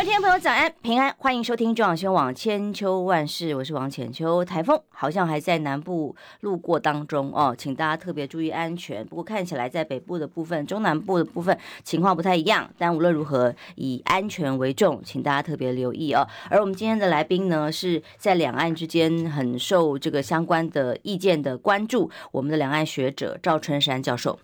[0.00, 4.42] 各位听众朋友，早安平安，欢迎收听中广新闻网千秋万世，我是王浅秋。
[4.42, 9.06] 台风好像还在南部路过当中哦，请大家特别注意安全。
[9.06, 16.26] 不过看起来在北部的部分、中南部的部分情况不太一样，但无论如何以安全为重，请大家特别留意哦。
[16.48, 24.38] 而我们今天的来宾呢，是在两岸之间很受这个相关的意见的关注，我们的两岸学者赵春山教授。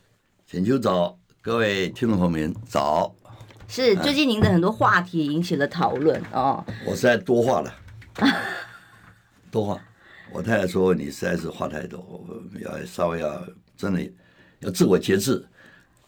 [0.47, 3.11] 浅秋早，各位听众朋友们早。
[3.69, 6.65] 是最近您的很多话题引起了讨论哦。
[6.87, 7.75] 我实在多话了，
[9.51, 9.81] 多话。
[10.33, 12.27] 我太太说你实在是话太多，
[12.61, 13.43] 要稍微要
[13.77, 14.03] 真的
[14.59, 15.43] 要自我节制，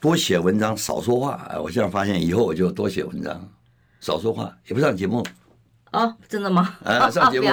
[0.01, 1.49] 多写文章，少说话。
[1.49, 3.49] 哎，我现在发现以后我就多写文章，
[4.01, 5.25] 少说话，也不上节目。
[5.93, 6.75] 哦，真的吗？
[6.85, 7.49] 哎，上节目，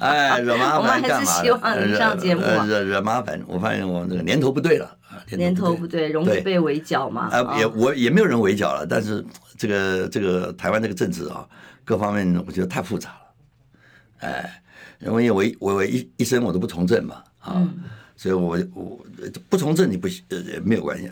[0.00, 1.22] 哎，惹麻烦干嘛？
[1.22, 2.66] 我们还是希望你上节目啊。
[2.66, 4.97] 惹惹麻烦，我发现我这个年头不对了。
[5.36, 7.28] 年头不对，容易被围剿嘛。
[7.28, 9.24] 啊，也我也没有人围剿了，但是
[9.56, 11.46] 这个这个台湾这个政治啊，
[11.84, 14.28] 各方面我觉得太复杂了。
[14.28, 14.62] 哎，
[15.00, 17.68] 因为我我我一一生我都不从政嘛，啊，
[18.16, 19.04] 所以我我
[19.48, 21.08] 不从政你不呃没有关系。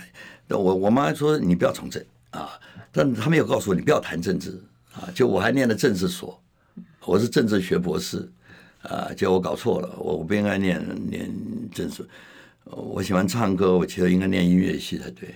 [0.49, 2.51] 我我妈说你不要从政啊，
[2.93, 4.61] 但她没有告诉我你不要谈政治
[4.95, 5.09] 啊。
[5.15, 6.41] 就我还念了政治所，
[7.05, 8.29] 我是政治学博士
[8.83, 10.81] 啊，结果我搞错了，我我不应该念
[11.11, 11.29] 念
[11.73, 12.07] 政治。
[12.67, 15.35] 我喜欢唱歌，我其实应该念音乐系才对。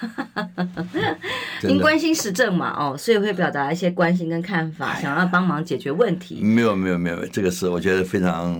[1.62, 2.72] 您关心时政嘛？
[2.78, 6.36] 哦，所以会表达一些关心跟看法，哎、想要帮忙解决问题。
[6.40, 8.54] 没有没有没有，这个是我觉得非常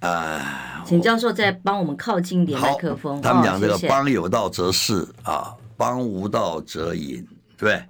[0.00, 0.36] 啊。
[0.80, 3.22] 呃、请教授再帮我们靠近一点麦克风。
[3.22, 7.82] 他们讲这个“帮有道则仕啊，帮无道则隐”，对。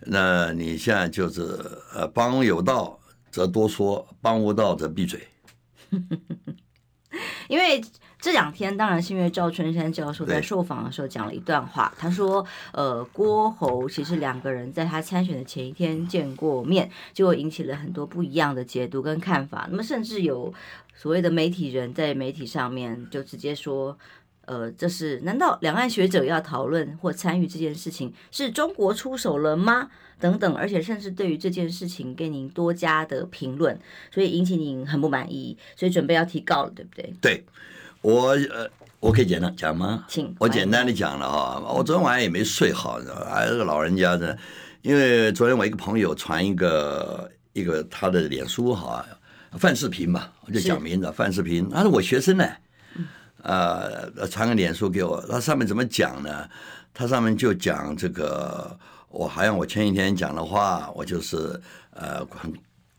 [0.00, 1.56] 那你现在就是
[1.94, 2.98] 呃，帮有道
[3.30, 5.20] 则多说，帮无道则闭嘴。
[7.46, 7.80] 因为。
[8.20, 19.66] 这两天当然是因为赵春山教授在受访的时候讲了一段话，他说：“呃，郭侯其实两个人在他参选的前一天见过面，就引起了很多不一样的解读跟看法。
[19.70, 20.52] 那么甚至有
[20.94, 23.96] 所谓的媒体人在媒体上面就直接说
[24.44, 29.88] ：‘呃，这是难道两岸学者要讨论或参与这件事情，是中国出手了吗？’
[30.20, 33.80] 等等，而且甚至对于这件事情给您多加的评论，
[34.10, 37.44] 所以引起您很不满意，所以准备要提告了，对不对？”对。
[38.02, 38.68] 我呃，
[38.98, 40.04] 我可以简单讲吗？
[40.08, 43.26] 请我简单的讲了哈，我昨天晚上也没睡好，你知道吧？
[43.30, 44.34] 哎，这个老人家呢，
[44.80, 49.04] 因为昨天我一个朋友传一个一个他的脸书哈，
[49.58, 52.48] 范世平嘛，我就讲名字，范世平，他是我学生呢，
[53.42, 56.48] 呃，传个脸书给我，他上面怎么讲呢？
[56.94, 58.74] 他上面就讲这个，
[59.08, 62.50] 我好像我前几天讲的话，我就是呃很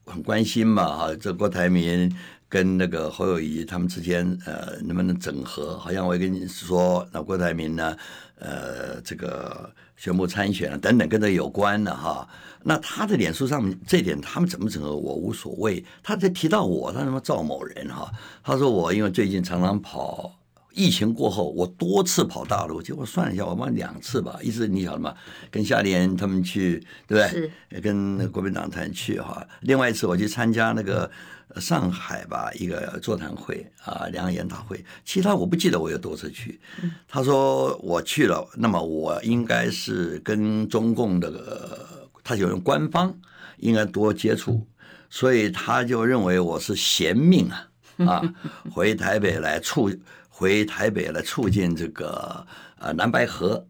[0.06, 2.16] 很关心嘛哈，这郭台铭。
[2.51, 5.78] 跟那个侯友谊他们之间，呃，能不能整合？
[5.78, 7.95] 好像我跟你说，那郭台铭呢，
[8.39, 12.28] 呃，这个宣布参选了等等，跟这有关的哈。
[12.62, 15.81] 那他的脸书上面这点，他们怎么整合我无所谓。
[16.03, 18.12] 他在提到我，他什么赵某人哈？
[18.44, 20.41] 他说我因为最近常常跑。
[20.74, 24.40] 疫情过后，我多次跑大陆，结果算了一下，我忘两次吧。
[24.42, 25.14] 一次你晓得吗？
[25.50, 27.50] 跟夏立言他们去，对不对？
[27.72, 27.82] 是。
[27.82, 29.46] 跟那个国民党团去哈。
[29.62, 31.10] 另外一次我去参加那个
[31.58, 34.84] 上海吧一个座谈会啊，两岸研讨会。
[35.04, 36.60] 其他我不记得我有多次去。
[37.08, 41.86] 他说我去了，那么我应该是跟中共的，
[42.24, 43.14] 他就用官方
[43.58, 44.66] 应该多接触，
[45.10, 47.68] 所以他就认为我是贤命啊
[48.08, 48.34] 啊，
[48.72, 49.92] 回台北来促。
[50.41, 52.44] 回台北来促进这个
[52.79, 53.63] 呃南白河，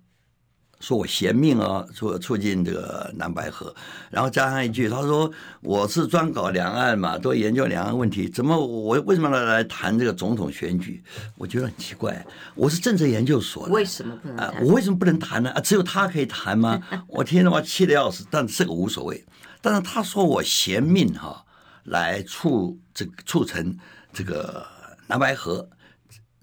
[0.80, 3.76] 说我嫌命啊，促促进这个南白河，
[4.10, 5.30] 然后加上一句，他说
[5.62, 11.04] 我是专搞两岸嘛，多研究两岸问题，怎么我为什么来来谈这个总统选举？
[11.38, 14.48] 我觉得很奇怪，我是政治研究所的，为什么不能谈？
[14.48, 15.52] 啊，我为什么不能谈呢？
[15.52, 16.82] 啊，只有他可以谈吗？
[17.10, 19.22] 我听的话气得要死，但这个无所谓。
[19.60, 21.44] 但是他说我嫌命哈，
[21.84, 23.78] 来促这个促成
[24.14, 24.66] 这个
[25.08, 25.68] 南白合。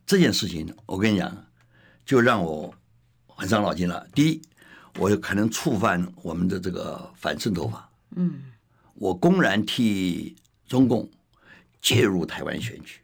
[0.09, 1.45] 这件事情，我跟你讲，
[2.07, 2.75] 就让我
[3.27, 4.09] 很伤脑筋了。
[4.15, 4.41] 第一，
[4.99, 7.87] 我有可能触犯我们的这个反渗透法。
[8.17, 8.41] 嗯，
[8.95, 10.35] 我公然替
[10.67, 11.07] 中共
[11.83, 13.03] 介入台湾选举，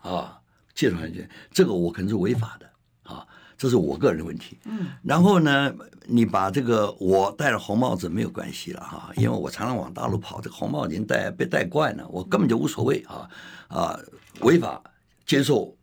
[0.00, 0.38] 啊，
[0.74, 2.70] 介入台湾选举，这个我可能是违法的，
[3.10, 3.26] 啊，
[3.56, 4.58] 这是我个人的问题。
[4.66, 5.74] 嗯，然后呢，
[6.04, 13.26] 你把这个我戴了红帽子没有关系了哈，因为我常常往大陆跑，这个红帽子已经戴被戴惯了，我根本就无所谓啊
[13.68, 13.98] 啊，
[14.42, 14.82] 违法
[15.24, 15.74] 接受。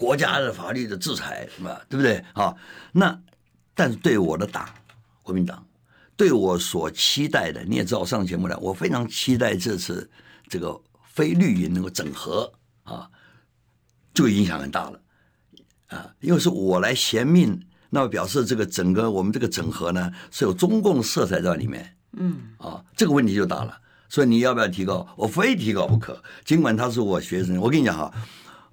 [0.00, 2.24] 国家的法律的制裁，什么对不对？
[2.32, 2.56] 好，
[2.90, 3.20] 那
[3.74, 4.66] 但是对我的党，
[5.22, 5.62] 国民党，
[6.16, 10.10] 对我所期待的，你也知道，我上节目了，我非常期待这次
[10.48, 10.80] 这个
[11.12, 12.50] 非绿营能够整合
[12.82, 13.10] 啊，
[14.14, 14.98] 就影响很大了
[15.88, 17.60] 啊，因为是我来衔命，
[17.90, 23.78] 那么表示这个整个我们这个整合呢是有中共色彩在里面，嗯啊，这个问题就大了。
[24.08, 25.06] 所以你要不要提高？
[25.14, 26.20] 我非提高不可。
[26.44, 28.12] 尽管他是我学生，我跟你讲哈，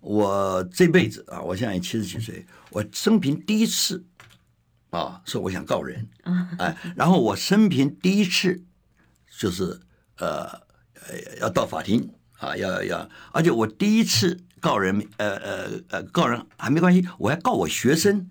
[0.07, 4.05] 我这辈子啊，我现在也七十几岁，我生平第一次
[4.89, 6.07] 啊，说我想告人，
[6.57, 8.63] 哎，然后我生平第一次
[9.37, 9.81] 就是
[10.17, 10.45] 呃
[10.93, 12.09] 呃要到法庭
[12.39, 18.29] 啊，要要，而且我第一次告人，呃呃呃告人还没关系，我还告我学生。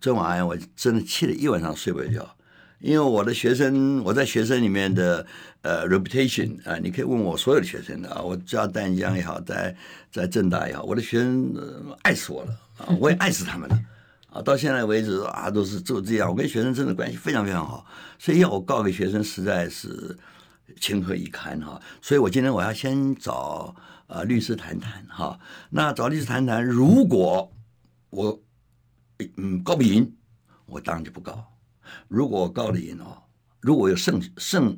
[0.00, 2.36] 昨晚上我真的气得一晚上睡不着觉。
[2.80, 5.26] 因为我的学生，我在学生里面的
[5.62, 9.76] 呃 reputation 啊，你可以问我所有的学生的啊，我教淡江也好，在
[10.12, 13.78] 在政大也好，我的学生、呃、爱死我了啊， 我也爱死他们了
[14.30, 17.84] 啊，到现在为止啊都是就这样，我跟学生真的关系非常非常好，
[18.16, 20.16] 所以要我告给学生实在是
[20.80, 23.74] 情何以堪哈，所以我今天我要先找
[24.06, 25.36] 呃律师谈谈哈，
[25.70, 27.50] 那找律师谈谈，如果
[28.10, 28.40] 我
[29.36, 30.14] 嗯告不赢，
[30.66, 31.44] 我当然就不告。
[32.08, 33.22] 如果我告了赢哦，
[33.60, 34.76] 如果有胜胜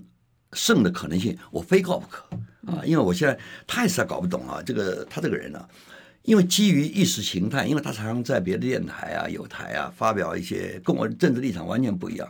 [0.53, 2.25] 胜的可能性，我非告不可
[2.67, 2.83] 啊！
[2.85, 5.69] 因为我现在他也实在搞不懂啊，这个他这个人呢、啊，
[6.23, 12.29] 因为基于意识形态，因为他常常在别的电台啊、有台啊发表一些跟我政治立场完全不一样。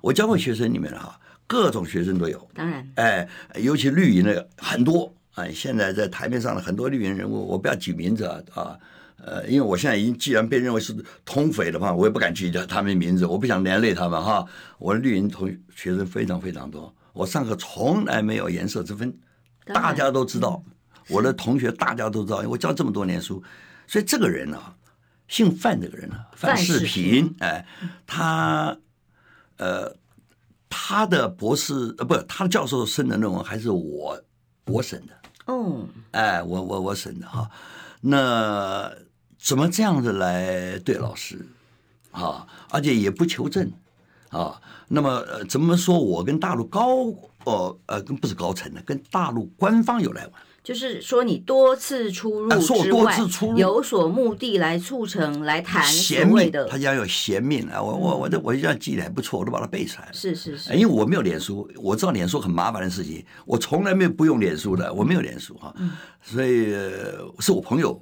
[0.00, 8.78] 我教过学生里面哈，各种学生都有，当然，哎，尤其绿营的很多哎，现在在台面上的很多绿营人物，我不要举名字啊啊。
[9.22, 10.94] 呃，因为我现在已经既然被认为是
[11.26, 14.46] 通匪的话，我也不敢去叫他们名字，我不想连累他们哈。
[14.78, 19.14] 我的绿营同学生非常非常多，我上课从来没有颜色之分，
[19.66, 20.62] 大家都知道。
[21.08, 23.42] 我的同学大家都知道，因为我教这么多年书，
[23.86, 24.74] 所以这个人啊，
[25.28, 27.66] 姓范这个人啊，范世平，哎，
[28.06, 28.74] 他
[29.58, 29.94] 呃，
[30.70, 34.18] 他的博士呃，不，他的教授生的论文还是我
[34.64, 35.12] 我审的
[35.44, 37.50] 哦，哎，我我我审的哈，
[38.00, 38.90] 那。
[39.42, 41.48] 怎么这样子来对老师
[42.10, 42.46] 啊？
[42.70, 43.70] 而且也不求证
[44.28, 44.60] 啊。
[44.88, 47.06] 那么呃，怎么说我跟大陆高
[47.44, 50.32] 呃呃，跟不是高层的，跟大陆官方有来往？
[50.62, 53.18] 就是说你多次出入之外，
[53.56, 56.66] 有所目的来促成来谈贤命的。
[56.66, 60.12] 他讲有贤命啊，我我我这我这样记得还不错，我都把它背出来了。
[60.12, 65.74] 是是是，因为我没有脸书，我知道脸书很麻烦的事情，我从来没有不用脸书的，我没有脸书哈，
[66.22, 66.74] 所以
[67.38, 67.98] 是我朋友。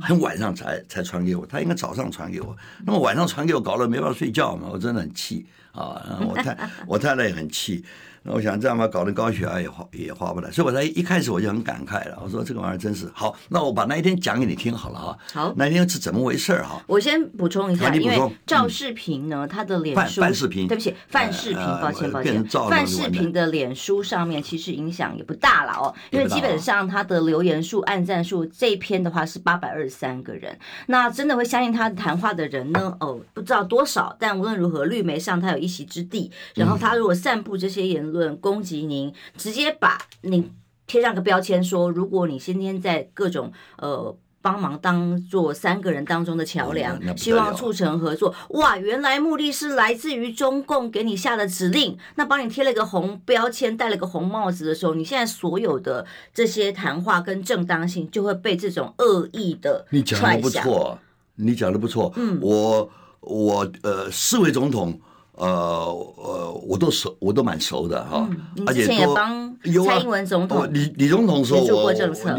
[0.00, 2.56] 很晚上才才传给我，他应该早上传给我。
[2.84, 6.20] 那么晚上传给我，搞得没办法睡觉嘛，我真的很气啊！
[6.28, 7.84] 我太我太太也很气。
[8.22, 12.18] 那我想这样吧，搞得高血压也划也花不来，所以我在一开始我就很感慨了。
[12.22, 15.18] 我说这个玩意儿真是好，那我把那一天讲给你听好了哈。
[15.32, 16.82] 好，那一天是怎么回事哈？
[16.86, 32.96] 我先补充一下，因为赵世平呢，他的脸书范世平，对不起，范世平，抱歉抱歉，范世平的脸书上面其实影响也不大了哦，因为基本上他的留言数、按赞数这一篇的话是八百二十三个人，那真的会相信他谈话的人呢？
[33.00, 36.30] 哦，不知道多少，但无论如何，绿媒上他有一席之地。
[36.54, 40.50] 然后他如果散布这些言论攻击您，直接把你
[40.86, 60.98] 贴上个标签，说如果你今天在各种呃帮忙当做三个人当中的桥梁，希望促成合作，哇，原来目的是来自于中共给你下的指令，那帮你贴了一个红标签，戴了个红帽子的时候，你现在所有的这些谈话跟正当性就会被这种恶意的你讲的不错，
[61.34, 64.98] 你讲的不错，嗯，我我呃四位总统。
[65.38, 68.28] 呃呃，我都熟，我都蛮熟的哈。
[68.56, 71.92] 嗯、而且也帮蔡英文总统、李李总统说我，我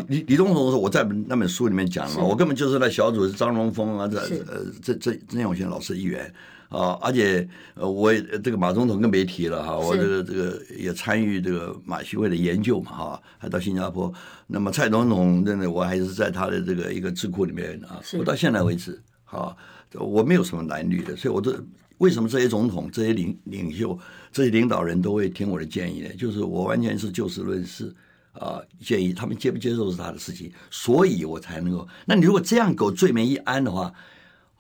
[0.10, 6.32] 李李总统说我在那本书里面讲了，我根本就是那小组是张荣峰啊，这呃这这曾永贤老师一员
[6.68, 14.14] 啊，而且呃我也这个马总统更别提了哈，我这个这个也参与这个马习会的研究嘛哈，还到新加坡。
[14.46, 19.56] 那么蔡总统真的我还是在他的这个一个智库里面啊，我到现在为止哈，
[19.94, 21.56] 我没有什么蓝绿的，所以我都。
[22.00, 23.98] 为什么这些总统、这些领领袖、
[24.32, 26.10] 这些领导人都会听我的建议呢？
[26.18, 27.94] 就是我完全是就事论事
[28.34, 31.88] 啊，建议他们接不接受是他的事情，所以我才能够。
[32.06, 33.94] 那你如果这样给我罪名一安的话，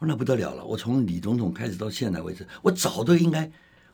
[0.01, 0.63] 那不得了了。
[0.63, 3.49] 我从李总统开始到现在为止，我早都应该，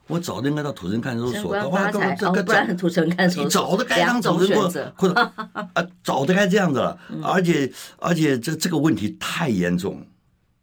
[0.08, 1.52] 我早就应该到土城看守所。
[1.68, 5.14] 哇，这个不然土城看守所，早都该当主任过，或者
[5.52, 6.98] 啊，早都该这样子了。
[7.22, 10.04] 而且而且这这个问题太严重。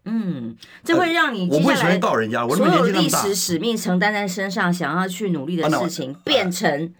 [0.06, 6.94] 嗯，这会让你接下来所有历史使命承担在身上，想要去努力的事情变成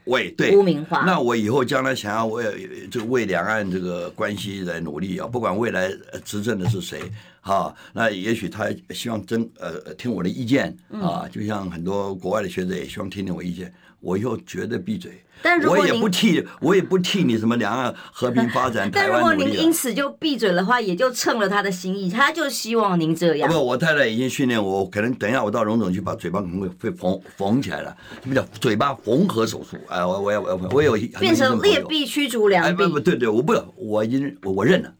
[0.54, 1.04] 污名化。
[1.06, 5.92] 那我以后将来想要为这个为两岸这个关系来努力啊，不管未来
[6.24, 7.02] 执政的是谁
[7.42, 15.24] 啊，那也许他希望真呃听我的意见啊，就像很多国外的学者也希望听听我意见，我以后绝对闭嘴。
[15.42, 18.90] 但如果我也不替，我也不替你什么两岸和平发展。
[18.94, 23.52] 但如果您因此就闭嘴的话，也就称了他的心意，他就希望您这样。
[23.52, 29.76] 不，我太太已经训练我，可能等一下我到荣总去把嘴巴可能会会缝缝起来了，什么叫嘴巴缝合手术？
[29.90, 32.70] 哎，我我要我要我有变成劣币驱逐良币。
[32.70, 34.94] 哎，不不对对，我不，我已经我我认了，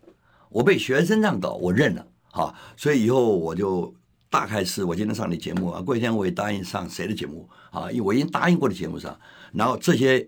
[0.50, 2.06] 我被学生这样搞，我认了。
[2.32, 3.94] 好，所以以后我就
[4.34, 9.16] 大概是我今天上你节目啊，过几天我也答应上谁的节目啊，因为我已经答应过的节目上，
[9.54, 10.28] 然后这些。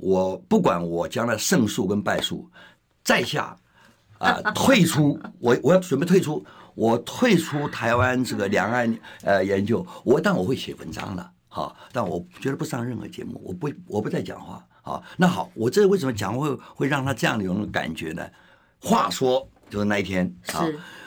[0.00, 2.48] 我不管我将来胜诉跟败诉，
[3.02, 3.56] 在下
[4.18, 18.24] 啊退出， 我我要准备退出，我退出台湾这个两岸呃研究，我但我会写文章的，好，但我觉得不上任何节目，我不我不再讲话，啊，那好，我这为什么讲话会会让他这样的一种感觉呢？
[18.80, 20.64] 话说就是那一天啊，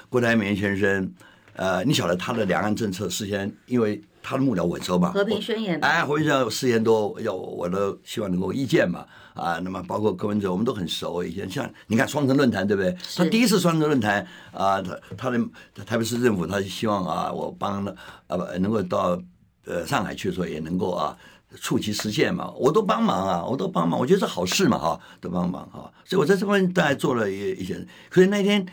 [0.10, 1.10] 郭台铭先生，
[1.56, 4.02] 呃，你晓得他的两岸政策事先因为。
[4.24, 9.04] 他的幕僚稳收嘛，和平宣言，哎，和平宣言四年多，要我都希望能够意见嘛，
[9.34, 12.96] 啊，那么包括柯文哲，我们都很熟，以前像你看双城论坛对不对？
[13.16, 15.40] 他第一次双城论坛啊，他他的
[15.84, 17.96] 台北市政府，他希望啊，我帮了
[18.28, 19.20] 啊不能够到
[19.66, 21.18] 呃上海去的时候也能够啊
[21.60, 28.64] 促其实现嘛，我都帮忙啊，我都帮忙，我觉得是好事嘛哈，都帮忙哈，所以我在这方面大概做了一一些，可是那天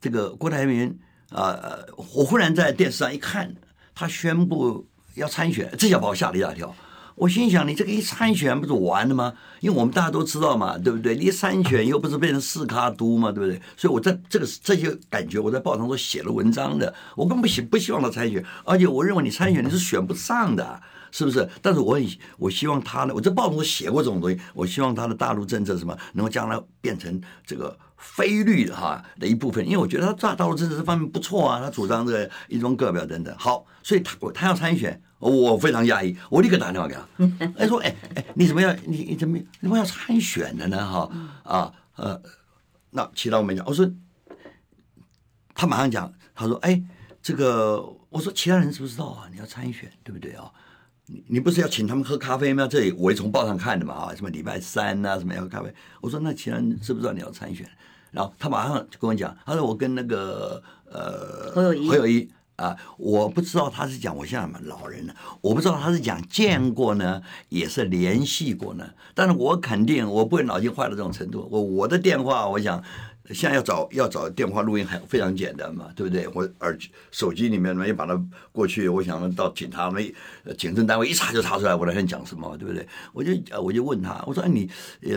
[0.00, 0.98] 这个郭台铭
[1.30, 3.54] 啊，我忽然在电视上一看，
[3.94, 4.86] 他宣布。
[5.14, 6.74] 要参选，这下把我吓了一大跳。
[7.14, 9.32] 我心想，你这个一参选不是完了吗？
[9.60, 11.14] 因为我们大家都知道嘛，对不对？
[11.14, 13.62] 你一参选又不是变成四卡都嘛，对不对？
[13.76, 16.92] 所以我在这个这些感觉，我在报上都写了文章的。
[17.14, 20.82] 我根本不希不希望他参选，而且我认为你参选你是选不上的。
[21.12, 21.48] 是不是？
[21.62, 22.04] 但是我很
[22.38, 24.36] 我希望他呢，我在报中写过这种东西。
[24.52, 33.34] 我希望他的大陆政策什么能够将来变成这个非绿哈的一部分，因为我觉得他大大陆政治这方面不错啊，他主张这个一中各表等等。
[33.38, 37.02] 好，所以他他要参选，我非常讶异，我立刻打电话给他，
[37.58, 38.72] 哎说哎哎你怎么要？
[38.84, 40.76] 你你怎么你怎么要参选的呢？
[40.86, 41.10] 哈
[41.42, 42.20] 啊呃，
[42.90, 43.90] 那其他我没讲，我说
[45.54, 46.80] 他马上讲，他说哎
[47.22, 49.26] 这个我说其他人知不知道啊？
[49.32, 50.50] 你要参选对不对啊？
[51.06, 52.66] 你你不是要请他们喝咖啡吗？
[52.66, 55.74] 这里我也从报上看的嘛啊，什么礼拜三呐、啊，什么要喝咖啡？
[56.00, 57.68] 我说那其他人知不知道你要参选？
[58.14, 68.88] 然后他马上就跟我讲，他说我跟那个呃何友谊，何友谊啊，我不知道他是讲我像什么老人了，我不知道他是讲见过呢，也是联系过呢。
[69.14, 71.48] 但是我肯定我不会脑筋坏到这种程度。
[71.50, 72.82] 我我的电话，我想。
[73.30, 76.28] 现在要找要找电话录音还非常简单嘛，对不对？
[76.34, 80.12] 我耳机手机里面呢，也把它过去，我想到警察们、
[80.58, 82.86] 警政单位一查就查出来我那天讲什么，对不对？
[83.14, 84.68] 我就我就问他，我说哎你，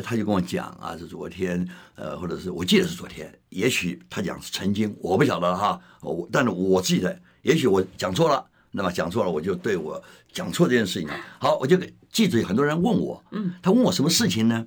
[0.02, 11.10] 他就跟我讲啊，是昨天呃，或者是我记得是昨天，也许他讲是曾经，我不晓得哈，我但是我记得，也许我讲错了，那么讲错了，我就对我讲错这件事情，
[11.40, 14.66] 好，我就给记者很多人问我，嗯，他问我什么事情呢？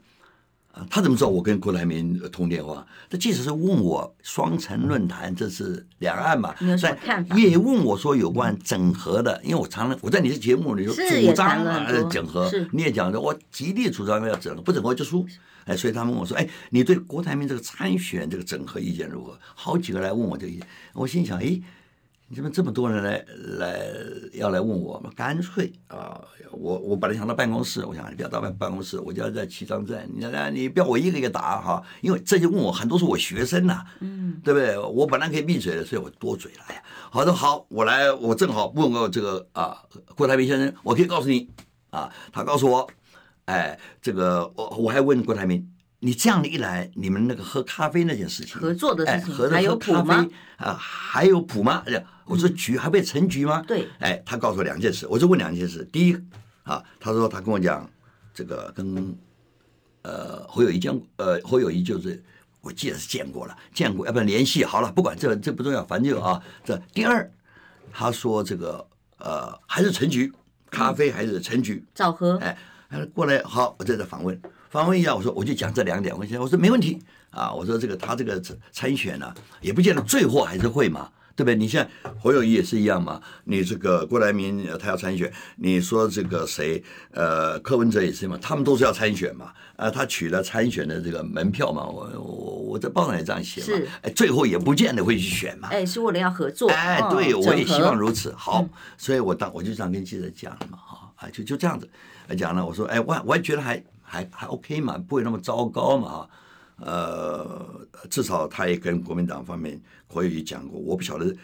[0.89, 2.87] 他怎么知道我跟郭台铭通电话？
[3.11, 6.55] 他即使是问我双城论坛，这是两岸嘛？
[6.81, 6.97] 在
[7.37, 15.27] 也问我说有关整合的，因为我常常我在你的节目里就主张啊整合，你也讲的，我极力主张要整合，不整合就输。
[15.65, 21.61] 哎，所以他问我说：“哎，你对郭台铭这个参选这个整合意见如何？”好几个来问我这个意见，我心想：哎。
[22.33, 23.25] 你怎么这么多人来
[23.59, 23.81] 来
[24.35, 25.11] 要来问我嘛？
[25.17, 26.23] 干脆啊，
[26.53, 30.09] 我我本来想到办公室，我想你不要到办办公室，我就要在齐昌站。
[30.15, 34.79] 你你不要我一个一个答哈，因为这些问我很多是我学生呐，嗯，对不对？
[34.79, 36.59] 我本来可以闭嘴的，所以我多嘴了。
[36.69, 39.83] 哎呀，好的好，我来，我正好问过这个啊，
[40.15, 41.51] 郭台铭先生，我可以告诉你
[41.91, 42.89] 啊，他告诉我，
[43.47, 45.69] 哎，这个我我还问郭台铭。
[46.03, 50.15] 你这样的一来，你们那个喝咖啡那件事情，合作的事情，哎、还有咖啡
[50.57, 51.85] 啊，还有谱吗？
[52.25, 53.63] 我说局还被成局吗？
[53.67, 55.85] 对，哎，他告诉我两件事，我就问两件事。
[55.93, 56.19] 第一
[56.63, 57.89] 啊，他说他跟我讲，
[58.33, 59.15] 这个跟
[60.03, 62.23] 呃侯友谊见，呃侯友谊就是
[62.63, 66.81] 我记得是见过了，见过，要不然联系好了，不管这这不重要，反正就啊这。
[66.95, 67.31] 第二，
[67.93, 68.89] 他说这个
[69.19, 70.33] 呃还是成局，
[70.71, 72.57] 咖啡还是成局，早喝，哎，
[73.13, 74.41] 过来好，我在这访问。
[74.71, 76.99] 访问一下，我说我就讲这两点，我说我说没问题。
[77.31, 81.55] 啊，我说这个他这个参选呢、啊，也不见得最后还是会嘛，对不对？
[81.55, 81.87] 你像
[82.19, 101.89] 侯友谊也是一样嘛，你这个郭台铭他要参选，你说这个谁呃柯文哲也是嘛，他们都是要参选嘛，啊，他取了参选的这个门票嘛，我我我在报上也这样写嘛，哎，最后也不见得会去选嘛，哎，是为了要合作，哎，对，我也希望如此，好，所以我当我就这样跟记者讲了嘛，哈，啊，就就这样子。
[102.27, 103.81] 来讲了，我说，哎，我我还觉得还。
[104.11, 106.31] 还还 OK 嘛，不会那么糟糕嘛哈
[106.83, 111.35] 呃，至少他也跟国民党方面侯友宜讲过，我不晓得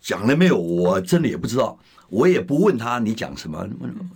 [0.00, 3.66] 讲了没有，我真的也不知道，我也不问他你讲什么，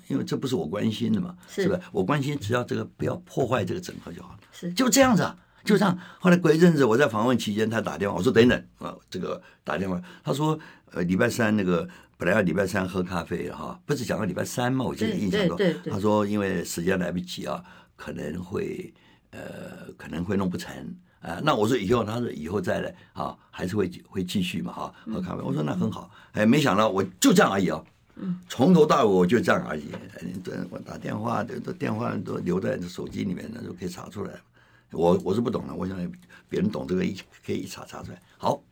[0.07, 1.81] 因为这不是我关心的嘛，是，是吧？
[1.91, 5.35] 我关心只要这个不要破坏这个整合就好了，是就这样子啊，
[5.65, 5.99] 就这样。
[6.21, 10.59] 后来过一阵子，我在访问期间，他打电话，我说等等啊，这个打电话，他说
[10.93, 14.85] 呃礼拜三那个本来要礼拜三喝咖啡哈，不是讲到礼拜三嘛？
[14.85, 15.59] 我记得印象中，
[15.91, 17.65] 他说因为时间来不及啊，
[17.97, 18.93] 可能会。
[19.33, 20.73] 呃，可能会弄不成
[21.21, 21.41] 啊、呃。
[21.45, 25.43] 那我说以后，他说以后再来啊，还是会会继续嘛哈，喝咖啡。
[25.43, 27.85] 我说那很好，哎，没想到我就这样而已啊，
[28.49, 29.91] 从头到尾我就这样而已。
[30.43, 34.33] 这我打电话，这这电话都留在手机里面那就可以查出来。
[34.93, 35.99] 我我是不懂的，我想
[36.49, 38.23] 别人懂这个一可以一查查出来。
[38.39, 38.63] 好，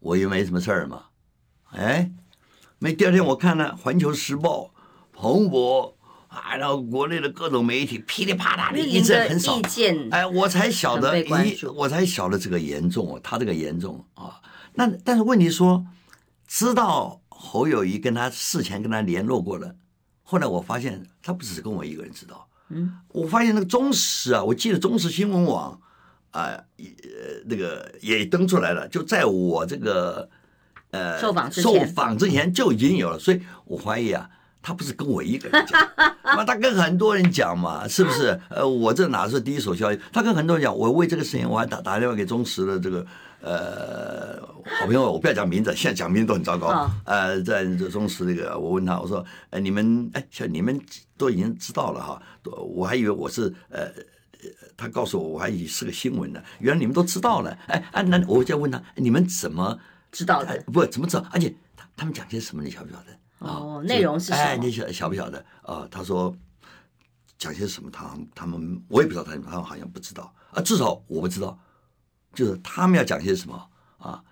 [0.00, 1.04] 我又没什么事儿嘛，
[1.70, 2.10] 哎，
[2.80, 4.64] 没第二天我看了《环球时报》，
[5.12, 5.96] 彭博。
[6.30, 9.60] 啊，然后国内的各种媒体噼里啪啦的一直很少，
[10.12, 14.40] 哎，我才晓得，咦，我才晓得这个严重哦，他这个严重啊。
[14.74, 15.84] 那但是问题说，
[16.46, 19.74] 知道侯友谊跟他事前跟他联络过了，
[20.22, 25.80] 后来我发现他不只是跟我一个人知道，嗯，我发现那个中时啊，我记得中时新闻网
[26.30, 26.64] 啊，呃，
[27.46, 30.30] 那个也登出来了，就在我这个
[30.92, 34.30] 呃受访受访之前就已经有了，所以我怀疑啊。
[34.62, 35.90] 他不是跟我一个人讲，
[36.22, 38.38] 那他跟很多人讲嘛，是不是？
[38.50, 39.98] 呃，我这哪是第一手消息？
[40.12, 43.06] 他跟很多人讲，我为这个事情，我还打打电话给中石的这个
[43.40, 44.38] 呃
[44.78, 46.90] 好朋友，我不要讲名字，现在讲名字都很糟糕。
[47.04, 50.78] 呃，在这中石那个，我问他，我说，哎，你们哎，像你们
[51.16, 52.22] 都已经知道了哈，
[52.74, 53.90] 我还以为我是呃，
[54.76, 57.56] 他告诉我，我还以为是个新闻呢，原来你们都知道了。
[57.66, 59.78] 哎，哎，那我就问他，你们怎么
[60.12, 60.62] 知道的？
[60.70, 61.24] 不，怎么知道？
[61.32, 62.62] 而且他他们讲些什么？
[62.62, 63.06] 你晓不晓得？
[63.40, 64.38] 哦，内容是什么？
[64.38, 65.44] 哎，你晓晓不晓得？
[65.62, 66.34] 啊，他说
[67.36, 67.90] 讲些什么？
[67.90, 70.62] 他他们我也不知道，他们他们好像不知道啊。
[70.62, 71.58] 至少我不知道，
[72.32, 74.22] 就是他们要讲些什么啊？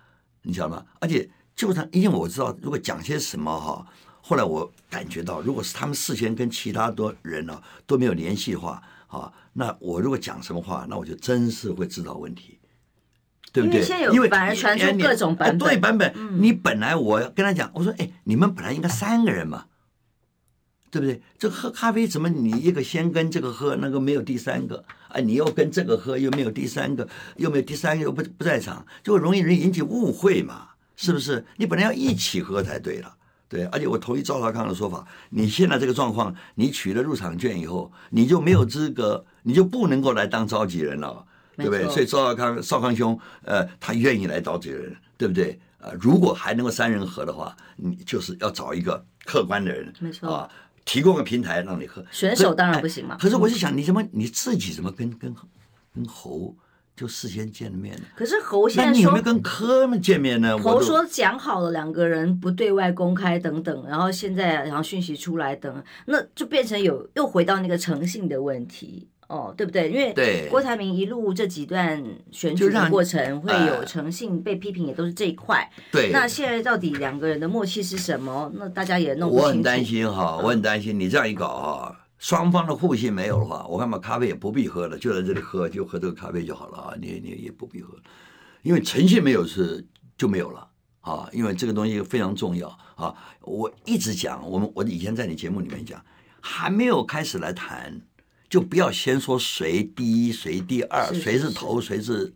[0.43, 0.85] 你晓得吗？
[0.99, 3.85] 而且就算，因为我知道，如果讲些什么哈，
[4.21, 12.59] 后来我感觉到，如果是他们事先跟其他多人呢都没有联系的话啊，那我如果讲什么话，那我就真是会知道问题。
[13.51, 13.83] 对不对？
[14.13, 15.57] 因为反而传出各种版本。
[15.57, 19.65] 对版本，你本来我跟他讲，我说，哎，你们本来应该三个人嘛，
[20.91, 21.21] 对不对？
[21.37, 31.45] 这喝咖啡怎么你一个先跟这个喝，那个没有第三个，啊，你又跟这个喝，又没有第三个，又没有第三个又不不在场，就容易人引起误会嘛，是不是？
[31.57, 33.15] 你本来要一起喝才对了，
[33.47, 33.65] 对。
[33.65, 41.25] 而且我同意赵少康的说法，你现在这个状况，你取了入场券以后，你就没有资格，你就不能够来当召集人了。
[41.65, 41.93] 对不对？
[41.93, 45.59] 所以赵少康少康兄，呃，他愿意来找这个人，对不对？
[45.81, 50.49] 呃，如果还能够三人合的话，你就是要找一个客观的人，没错啊，
[50.83, 52.03] 提供个平台让你喝。
[52.11, 53.17] 选手当然不行嘛。
[53.17, 55.33] 可是我就想，你怎么你自己怎么跟跟
[55.95, 56.53] 跟侯
[56.97, 58.01] 就事先见了面呢？
[58.13, 60.57] 可是侯现在说，你有没有跟科们见面呢？
[60.57, 69.07] 侯说讲好了两个人不对外公开等等，然后现在然后讯息出来等，那就变成有又回到那个诚信的问题。
[69.29, 69.91] 哦，对不对？
[69.91, 75.71] 因为郭台铭一路这几段选举的过程会有诚信被批评，也都是这一块。
[75.91, 78.51] 对，那现在到底两个人的默契是什么？
[78.55, 79.45] 那大家也弄不清楚。
[79.45, 86.93] 我很担心哈，我很担心你这样一搞啊，双方的互信没有的话，我看嘛咖啡也不必喝了，就在这里喝，就喝这个咖啡就好了啊。
[86.99, 87.95] 你你也不必喝，
[88.63, 89.87] 因为诚信没有是
[90.17, 90.67] 就没有了
[91.01, 91.29] 啊。
[91.31, 93.13] 因为这个东西非常重要啊。
[93.41, 96.03] 我一直讲，我们我以前在你节目里面讲，
[96.41, 98.01] 还没有开始来谈。
[98.49, 102.33] 就不要先说谁第一谁第二，谁是头谁是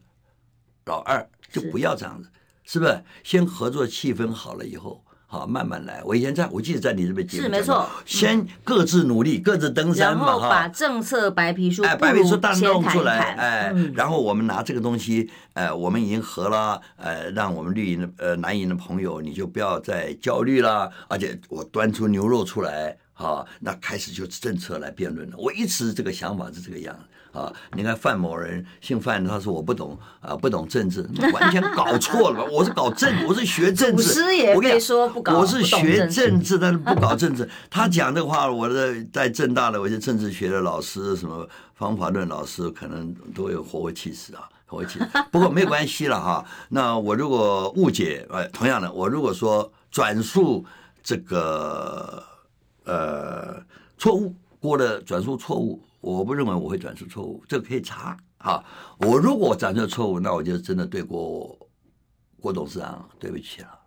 [0.85, 2.29] 老二，就不要这样子，
[2.63, 3.03] 是不是？
[3.23, 6.03] 先合作气氛好了以后，好慢慢来。
[6.03, 10.09] 我以前在我记得在你这边节目，是没错，先各自努力，各自登山。
[10.09, 22.97] 然后把政策白皮书，哎，白皮书大弄出来，哎，然后我们拿这个东西，呃，我们已经合了，呃，让我们绿营的呃蓝营的朋友，你就不要再焦虑了，而且我端出牛肉出来。
[23.23, 25.37] 好，那开始就政策来辩论了。
[25.37, 27.53] 我一直这个想法是这个样子啊。
[27.71, 32.45] 你看范某人姓范，他说我不懂啊，不懂政治，完全搞错了。
[32.51, 34.21] 我是搞政，我是学政治。
[34.53, 37.49] 我跟你说不搞，我是学政治，但是不搞 政治。
[37.69, 44.99] 他讲的话，我的在政大的我些政治学的老师，什么方法论老师，可能都有活活气死啊，活活气。
[45.31, 46.45] 不过没有关系了哈。
[46.67, 50.65] 那我如果误解，呃，同样的，我如果说转述
[51.01, 52.21] 这个。
[52.85, 53.63] 呃，
[53.97, 58.63] 错误过的转述错误，我不认为我会转述错误，这个可以查啊。
[58.97, 61.57] 我如果转述错误，那我就真的对郭
[62.39, 63.79] 郭董事长对不起了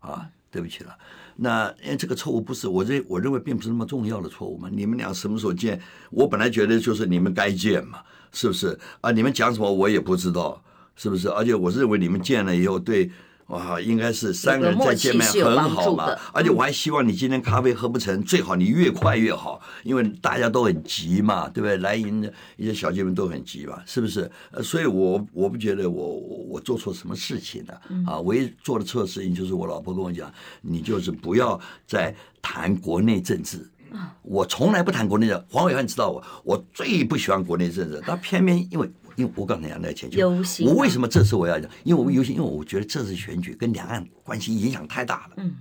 [0.00, 0.96] 啊，对不起了。
[1.36, 4.68] 那因为这个错误不是我认我认为并不是那么重要的错误嘛。
[4.70, 5.80] 你们俩什么时候见？
[6.10, 8.00] 我本来觉得就是你们该见嘛。
[8.32, 9.10] 是不是啊？
[9.10, 10.62] 你们讲什么我也不知道，
[10.94, 11.28] 是不是？
[11.28, 13.10] 而且我认为你们见了以后对。
[13.50, 21.76] 哇，应该是三个人再见面很好嘛，而且我还希望你今天咖啡喝不成，最好你越快越好，因为大家都很急嘛，对不对？
[21.78, 24.30] 来迎的一些小姐们都很急嘛，是不是？
[24.62, 26.14] 所以我我不觉得我
[26.48, 33.68] 我做错什么事情了啊，唯一做的错事情就是我老婆跟我讲，你就是不要再谈国内政治，
[34.22, 35.44] 我从来不谈国内的。
[35.50, 38.88] 黄伟汉知道我，我最不喜欢国内政治，他偏偏因为。
[39.16, 40.28] 因为我刚才讲那前就，
[40.64, 41.70] 我为什么这次我要讲？
[41.84, 45.56] 因为我游行，因为我觉得这次选举跟两岸关系影响太大了，嗯，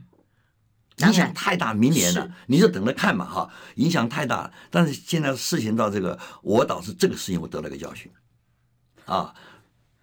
[0.98, 4.52] 影响太大，明年了，你就等着看嘛哈，影响太大了。
[4.70, 8.12] 但是现在事情到这个，我倒是这个事情我得了个教训，
[9.06, 9.34] 啊，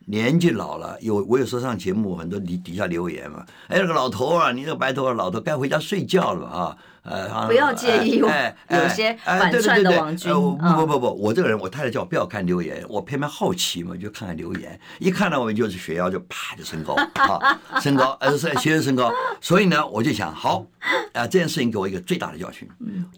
[0.07, 6.79] 年纪老了，有我有时候上节目，很多底底下留言嘛，哎，那个老头啊，你这个白头发老头该回家睡觉了啊。
[7.07, 8.29] 呃，不要介意我
[8.69, 10.33] 有些反串的网军。
[10.33, 14.79] 不不不不，我这个人，我太太叫我不要看留言，我偏偏好奇嘛，就看看留言。
[14.99, 19.13] 一看到我们就是血压就啪就升高啊，升高，呃，是血压升高。
[19.41, 20.67] 所以呢，我就想，好
[21.13, 22.69] 啊，这件事情给我一个最大的教训。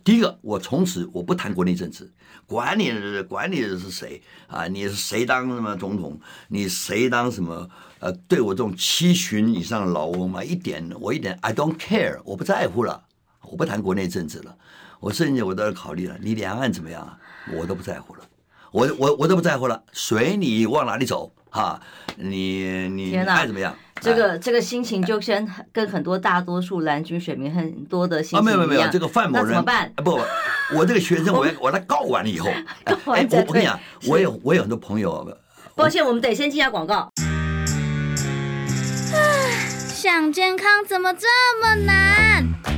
[0.05, 2.11] 第一个，我从此我不谈国内政治，
[2.47, 2.93] 管你
[3.27, 7.69] 管你的是谁啊，你是谁当什么总统，你谁当什么
[8.01, 13.05] 呃，对我这种七旬以上的老翁嘛，一点我一点 I don't care，我不在乎了。
[13.51, 14.55] 我不谈国内政治了，
[15.01, 17.17] 我甚至我都要考虑了，你两岸怎么样啊？
[17.53, 18.21] 我都不在乎了，
[18.73, 21.81] 我我我都不在乎了，随你往哪里走哈，
[22.17, 23.75] 你你爱怎么样？
[24.01, 28.43] 这个这个心情就跟跟很多大多数蓝军选民很多的心情啊。
[28.43, 29.93] 没有没有没有，这个范某人怎么办？
[29.97, 30.21] 不不，
[30.77, 32.49] 我这个学生我要我来告完了以后，
[32.85, 35.27] 哎，我我跟你讲，我有我有很多朋友。
[35.75, 37.09] 抱歉，我们得先进下广告。
[39.89, 41.27] 想健康怎么这
[41.61, 42.78] 么难？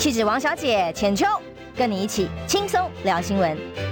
[0.00, 1.26] 气质王小姐浅秋，
[1.76, 3.89] 跟你一起轻松聊新闻。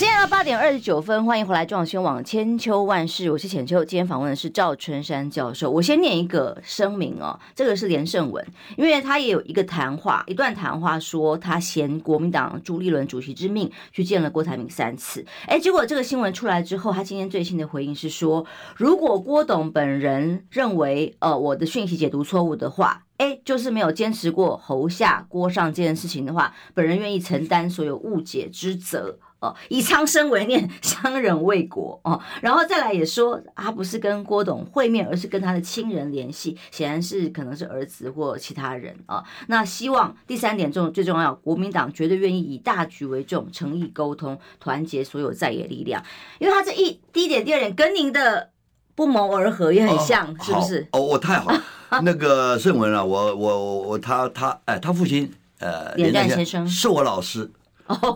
[0.00, 3.84] 现在到八点二十九分，欢迎回来中广新闻网千秋万世，我是浅秋。
[3.84, 5.70] 今天访问的是赵春山教授。
[5.70, 8.42] 我先念一个声明哦，这个是连胜文，
[8.78, 15.22] 因为他也有一个谈话，一段谈话说他衔国民党朱立伦主席之命去见了郭台铭三次。
[15.46, 23.04] 哎，结果这个新闻出来之后，他今天最新的回应是说，如果郭董本人认为呃我的讯息解读错误的话。
[23.18, 32.20] 哎，就是没有坚持过侯下郭上这件事情的话，本人愿意承担所有误解之责哦，以苍生为念， 伤人为国哦。
[32.40, 39.24] 然后再来也说，他不是跟郭董会面，而是跟他的亲人联系，显然是可能是儿子或其他人啊。
[39.48, 46.04] 那希望第三点重最重要，国民党绝对愿意以大局为重，诚意沟通，团结所有在野力量。
[46.38, 48.50] 因为他这一第一点、第二点跟您的
[48.94, 50.86] 不谋而合也很像，哦、是不是？
[50.92, 51.62] 哦，我太好了。
[52.04, 57.50] 那个盛文啊，我我我他他哎，他父亲呃，连战先生是我老师，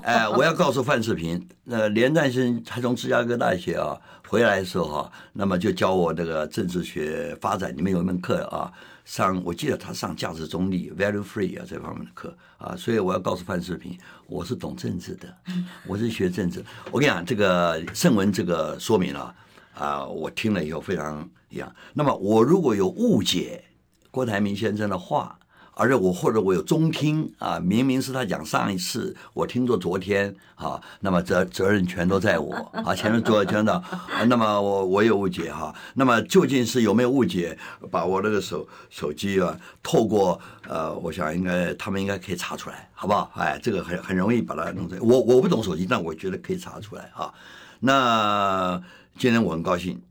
[0.02, 8.72] 哎，我要告诉范世平，呃，连战先生他从芝加哥大学啊回来的时候哈，那么就教我这个政治学发展里面有一门课啊，
[9.04, 15.34] 上我记得他上价值中立 value free 啊这方面的课啊，所以我要告诉范世平，我是懂政治的，
[15.86, 19.34] 我是学政治，我跟你讲这个盛文这个说明啊。
[19.76, 21.74] 啊，我听了以后非常一样。
[21.94, 23.64] 那么我如果有误解
[24.08, 25.36] 郭台铭先生的话，
[25.74, 32.52] 而且我或者我有中听啊，明明是他讲上一次，我听作昨天啊，那么责责任全都在我
[32.84, 33.82] 啊，前面做全的，
[34.28, 37.58] 那么我我有误解哈，那么究竟是有没有误解？
[37.90, 43.30] 把我那个手手机啊，透过呃，我想应该他们应该可以查出来，好不好？
[43.34, 45.00] 哎，这个很很容易把它弄出来。
[45.00, 47.32] 我我不懂手机，但我觉得可以查出来啊。
[47.80, 48.82] 那。
[49.16, 50.02] 今天我很高兴，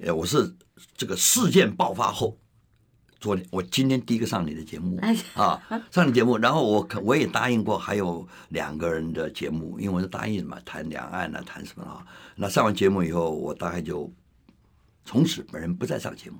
[0.00, 0.52] 呃，我是
[0.96, 2.36] 这个事件爆发后，
[3.20, 5.00] 昨天我今天第一个上你的节目
[5.34, 12.06] 啊，上你节目，然后我可我也答应过还有两个人的节目，因为我是答应嘛，谈两岸啊，谈什么啊？
[12.36, 14.10] 那上完节目以后，我大概就
[15.04, 16.36] 从此本人不再上节目，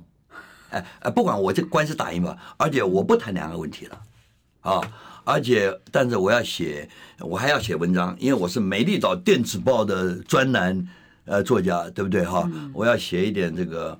[0.70, 4.02] 哎哎，不管我这个官司打赢吧，而且我不谈两个问题了，
[4.60, 4.80] 啊，
[5.24, 6.88] 而且但是我要写，
[7.18, 10.88] 我还要写文章，因为我是美丽岛电子报的专栏。
[11.30, 12.50] 呃，作家对不对哈？
[12.72, 13.98] 我要写一点这个，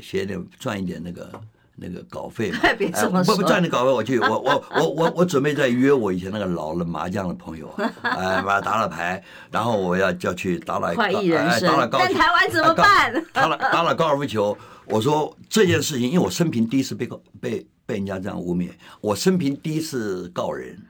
[0.00, 1.30] 写一点赚一点那个
[1.76, 7.68] 那个稿费嘛， 别这么说，不不赚你稿费，我去，我我我我我准备再约我以前那个老的麻将的朋友，
[8.02, 13.24] 哎，把他打了牌，然后我要叫去打了快意人生，打了高，但台湾怎么办？
[13.32, 14.56] 打了打了高尔夫球，
[14.86, 20.80] 我说这件事情，因为我生平第一次被告被被人家这样污蔑，我生平第一次告人，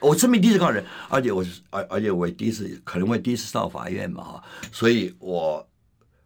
[0.00, 5.68] 我生平第一次告人，而且我是而而且我第一次可能会第一次上法院嘛哈，所以我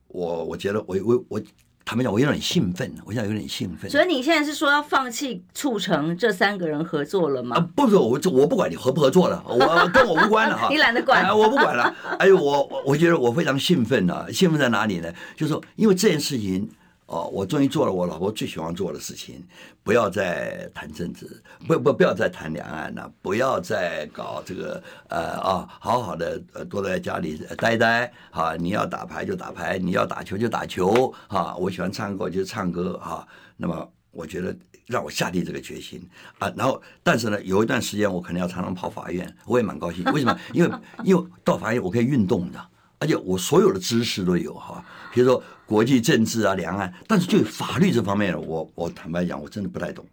[0.07, 1.43] 我我觉得我我我。
[1.85, 3.91] 他们讲我有点兴奋，我现在有点兴奋。
[3.91, 7.57] 所以你现在是说要放弃促成这三个人合作了吗？
[7.57, 9.59] 啊，不是，我我不管你合不合作了，我
[9.93, 10.69] 跟我无关了哈。
[10.73, 11.95] 你懒得管，哎，我不管了。
[12.19, 14.27] 哎呦，我我觉得我非常兴奋啊！
[14.33, 15.13] 兴奋在哪里呢？
[15.37, 16.69] 就是说，因为这件事情。
[17.15, 19.41] 哦，我终于做了我老婆最喜欢做的事情，
[19.85, 33.25] 不要再谈政治，不不不要再谈两岸了，不要再搞这个呃啊，好好的呃多在家里待待啊，你要打牌就打牌，你要打球就打球啊，我喜欢唱歌就唱歌啊。
[33.57, 34.53] 那么我觉得
[34.89, 36.05] 让我下定这个决心
[36.41, 40.03] 啊，然后但是呢，有一段时间我可能要常常跑法院，我也蛮高兴。
[40.07, 40.37] 为什么？
[40.53, 42.59] 因为因为到法院我可以运动的，
[42.99, 45.41] 而且我所有的知识都有哈，比如说。
[45.67, 50.05] 国际政治啊，两岸，但是就法律这方面，我我坦白讲，我真的不太懂，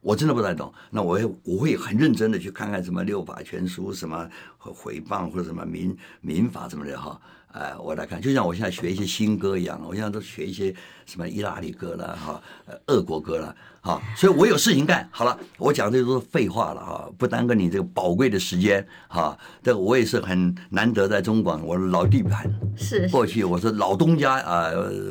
[0.00, 0.72] 我真的不太懂。
[0.90, 7.20] 那我也我会很认真的去看看什么六法全书，什么毁谤或者什么民民法什么的哈。
[7.52, 15.06] 哎，我来看，就像我现在学一些新歌一样，我现在都学一些什么意大利歌了哈，呃，俄国歌了，哈，所以我有事情干。
[15.10, 19.36] 好了，我讲这都是废话了啊，不耽搁你这个宝贵的时间哈。
[19.60, 24.70] 这个我也是很难得在中广，我的老地盘是过去我是老东家啊，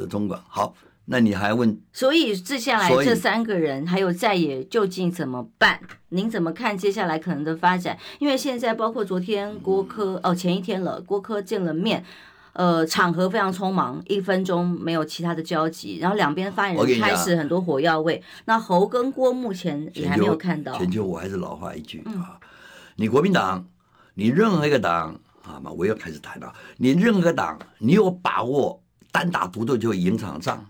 [0.09, 0.41] 中广。
[0.47, 1.77] 好，那你还问？
[1.91, 5.81] 所以接下来这三个人还有在野究竟怎么办？
[6.07, 7.97] 您怎么看接下来可能的发展？
[8.19, 12.05] 因为现在包括昨天郭柯哦，前一天了，郭科见了面。
[12.53, 18.21] 呃，场合非常匆忙，一分钟没有其他的交集，然后两边发言人开始很多火药味。
[18.43, 20.73] 那侯跟郭目前也还没有看到。
[20.77, 22.37] 全球我还是老话一句啊，
[22.97, 23.65] 你国民党，
[24.15, 26.53] 你任何一个党啊嘛，我又开始谈了。
[26.75, 28.83] 你任何党，你有把握
[29.13, 30.65] 单打独斗就赢场仗，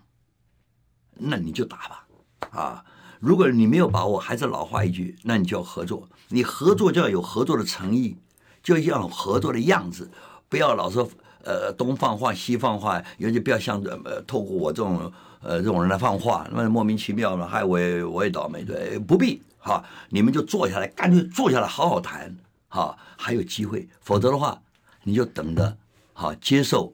[1.15, 2.07] 那你就打吧
[2.51, 2.85] 啊。
[3.19, 6.07] 如果你没有把握，还是老话一句，那你就要合作。
[6.29, 8.17] 你合作就要有合作的诚意，
[8.61, 10.11] 就要有合作的样子，
[10.47, 11.09] 不要老说。
[11.43, 22.35] 呃，东放话西放话，尤其不要像呃，透过我这种呃这种人来放话，那么莫名其妙的，害我我也倒霉，对，不必哈，你们就坐下来，干脆坐下来好好谈
[22.67, 24.61] 哈，还有机会，否则的话，
[25.03, 25.77] 你就等着
[26.13, 26.93] 哈，接受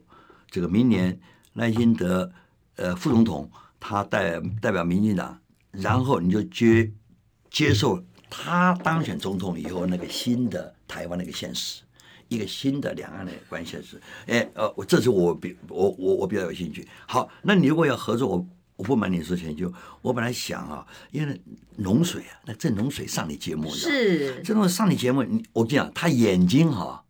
[0.50, 1.18] 这个明年
[1.54, 2.30] 赖清德
[2.76, 5.38] 呃副总统他代代表民进党，
[5.70, 6.90] 然后你就接
[7.50, 11.82] 接受他当选总统以后那个新的台湾那个现实。
[12.28, 16.86] 一个新的两岸的关系是，哎，呃，我这是我比我我我比较有兴趣。
[17.06, 21.40] 好，那你如果要合作，我我不瞒你说，钱就我本来想啊，因为
[21.76, 27.02] 龙水啊，那郑龙水上你节目，是郑龙水上你节目，你我跟你讲，他眼睛哈、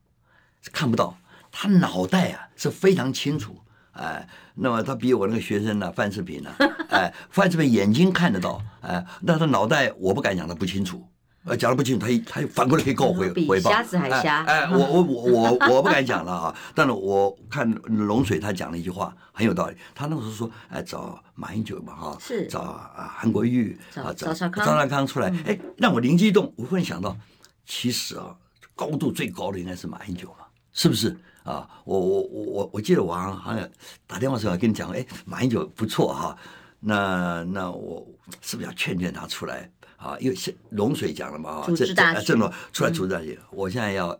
[0.72, 1.18] 看不到，
[1.50, 3.56] 他脑袋啊是非常清楚，
[3.92, 11.06] 哎，那么他比我那个学生呢、啊，范世平呢、啊，哎，范世平眼睛看得到，哎，但他脑袋我不敢讲他不清楚。
[11.48, 13.70] 呃，讲的不清楚，他他反过来可以告我回回报。
[13.70, 14.44] 瞎子还瞎。
[14.44, 19.76] 哎，哎，我我我 我我不敢讲了啊，但是我看龙水他讲了一句话很有道理。
[19.94, 27.16] 他那个时候说，哎，找马英九嘛哈，是找啊韩国瑜，找赵少康，赵少康出来，哎，让我灵机一动，我忽然想到，
[27.64, 28.36] 其实啊，
[28.74, 31.68] 高度最高的应该是马英九嘛，是不是啊？
[31.84, 33.68] 我我我我我记得我好像
[34.06, 36.36] 打电话时候跟你讲，哎，马英九不错哈，
[36.80, 38.06] 那那我
[38.42, 39.70] 是不是要劝劝他出来？
[39.98, 44.18] 啊，因为是龙水讲了嘛，啊，这这这种出来组织大局，我现在要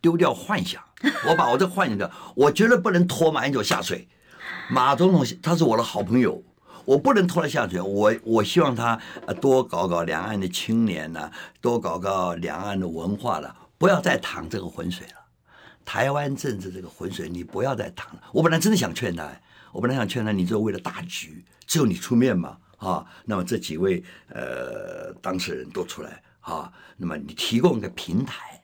[0.00, 0.82] 丢掉幻想，
[1.28, 4.08] 我把我这幻想掉，我绝对不能拖马英九下水。
[4.68, 6.42] 马总统他是我的好朋友，
[6.84, 7.80] 我不能拖他下水。
[7.80, 9.00] 我我希望他
[9.40, 15.14] 多搞搞两岸的青年呐，多搞搞两岸的文化了，不要再淌这个浑水了。
[15.84, 18.22] 台湾政治这个浑水，你不要再淌了。
[18.32, 19.30] 我本来真的想劝他，
[19.70, 22.56] 我本来想劝他，你就为了大局，只有你出面嘛。
[22.80, 28.62] 啊，那么这几位呃当事人都出来啊，那么你提供一个平台，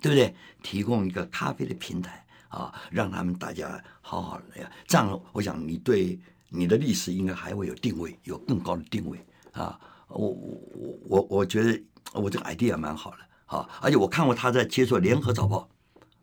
[0.00, 0.34] 对不对？
[0.62, 4.70] 提供一个咖啡的平台啊，让他们大家好好的呀。
[4.86, 6.18] 这样，我想你对
[6.48, 9.18] 你的历史应该还会有定位，有更高的定位
[9.52, 9.78] 啊。
[10.06, 13.16] 我我我我觉得我这个 idea 蛮好的
[13.56, 15.68] 啊，而且我看过他在接受联合早报，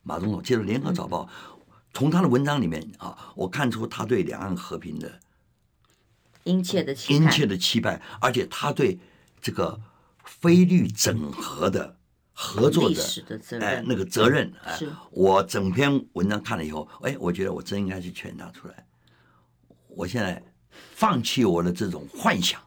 [0.04, 1.28] 马总统接受联合早报，
[1.94, 5.20] 从他的文章里面啊，我看出他对两岸和平的。
[6.46, 8.98] 殷切的期盼，殷切的期盼，而且他对
[9.42, 9.80] 这个
[10.24, 11.98] 菲律整合的
[12.32, 14.80] 合作的哎那个责任哎，
[15.12, 18.86] 我整篇文章看了以后，哎，我觉得我真应该去劝他出来。
[19.88, 20.44] 我现在
[20.94, 22.60] 放弃我的这种幻想，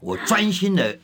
[0.00, 0.98] 我专心的，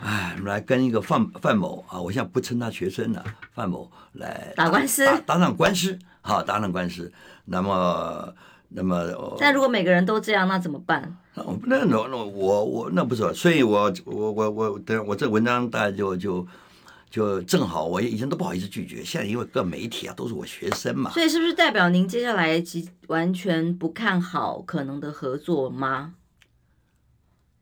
[0.00, 7.12] 哎，来跟一个范范某啊，我现在不称他学生了，范某来打官司，打打场官司，好，打场官司。
[7.46, 8.34] 那么，
[8.68, 11.16] 那么，但如果每个人都这样，那怎么办？
[11.34, 16.46] 那那那我我那不是，所以我我我我等我这文章大概就就。
[17.10, 26.12] 就正好，我以前都不好意思拒绝，现在因为各媒体啊都是我学生嘛，所以是不是代表您接下来即完全不看好可能的合作吗？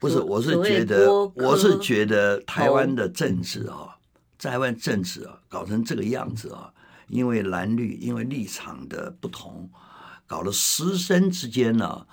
[0.00, 3.96] 不是，我是觉得，我是觉得台湾的政治啊，
[4.36, 6.72] 台湾政治啊搞成这个样子啊，
[7.06, 9.70] 因为蓝绿因为立场的不同，
[10.26, 12.06] 搞了师生之间呢、啊，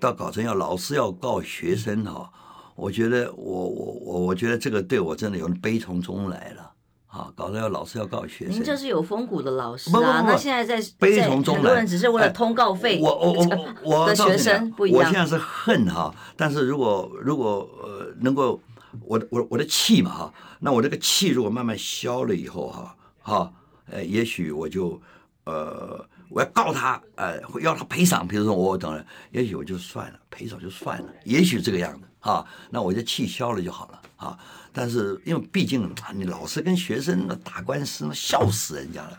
[0.00, 2.30] 到搞成要老师要告学生啊，
[2.76, 6.72] 我觉得我我我我觉得这个对我真的有点悲从中来了。
[7.06, 9.92] 啊，搞得要老师要告学生，您这是有风骨的老师啊。
[9.92, 13.00] 不不不，那现在在悲从中来，很多人只是为了通告费。
[13.02, 13.32] 我我
[13.82, 15.00] 我我的学生不一样。
[15.00, 18.60] 我现在是恨哈，但是如果如果呃能够，
[19.00, 23.52] 我我我的气嘛哈，那我这个气如果慢慢消了以后哈，哈，
[23.90, 25.02] 呃，也许我就
[25.46, 34.38] 呃我要告他，呃，要他赔偿，比如说我等了，也许我就算了，赔偿就算了，也许这个样子啊，那我就气消了就好了啊。
[34.72, 39.18] 但是，因为毕竟你老师跟学生那打官司，那笑死人家了。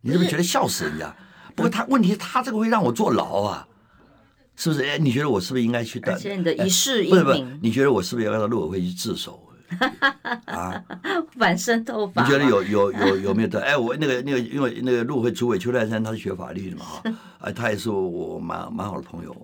[0.00, 1.14] 你是不是觉得笑死人家？
[1.56, 3.66] 不过他问题，他这个会让我坐牢啊，
[4.54, 4.84] 是不是？
[4.84, 5.98] 哎，你觉得我是不是应该去？
[6.00, 9.42] 而且你的一世英名，不是不是，你觉得我是不是要让陆委会去自首？
[10.46, 10.84] 啊，
[11.38, 12.22] 反身斗法。
[12.22, 13.60] 你觉得有有有有没有的？
[13.62, 17.02] 哎，我那个那个，因为那个陆委会主委邱泰山他是学法律的嘛，哈，
[17.40, 19.34] 啊，他也是我蛮蛮好的朋友。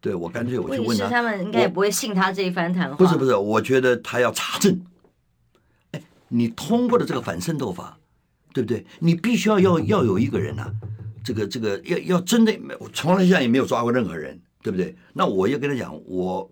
[0.00, 2.96] 对我干脆我去问他，他们应该也不会信他这一番谈话。
[2.96, 4.80] 不是不是，我觉得他要查证。
[5.90, 7.98] 哎你通过了这个反渗透法，
[8.54, 8.86] 对不对？
[9.00, 10.72] 你必须要要要有一个人呐、啊，
[11.24, 14.96] 这个这个要要真的，我从来现在也没有抓过任何人，对不对？
[15.12, 16.50] 那我要跟他讲，我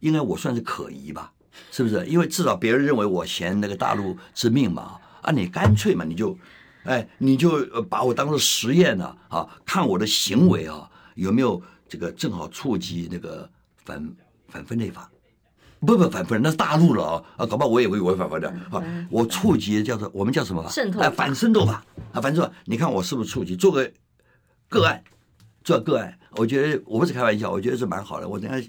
[0.00, 1.32] 应该我算是可疑吧，
[1.70, 2.04] 是不是？
[2.06, 6.36] 因为至少别人认为我嫌那个大陆致命嘛，啊，你干脆嘛，你就，
[6.84, 13.48] 哎，你就把我当做实验呢，啊，看我的行为啊有没有这个正好触及那个
[13.84, 14.14] 反
[14.48, 15.10] 反分类法。
[15.80, 18.82] 不不反分，那是大陆了啊啊，搞不好我也会违反法的啊！
[19.10, 20.70] 我触及叫做我们叫什么法？
[20.70, 22.20] 渗透哎，反渗透法啊！
[22.20, 23.54] 反正说，你看我是不是触及？
[23.54, 23.92] 做个
[24.70, 25.04] 个案，
[25.62, 28.26] 做个案，我觉得我不是开玩笑，我觉得是蛮好的。
[28.26, 28.68] 我等下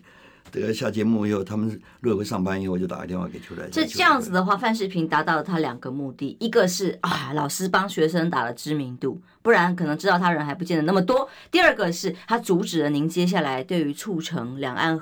[0.51, 3.67] 这个下节目以后，他们如果会上班以后，我就打个电话给邱来。
[3.69, 14.99] 这这样子的话，范世平达到了他两个目的：一个是啊，老师帮学生打了知名度，不然可能知道他人还不见得那么多；第二个是他阻止了您接下来对于促成两岸。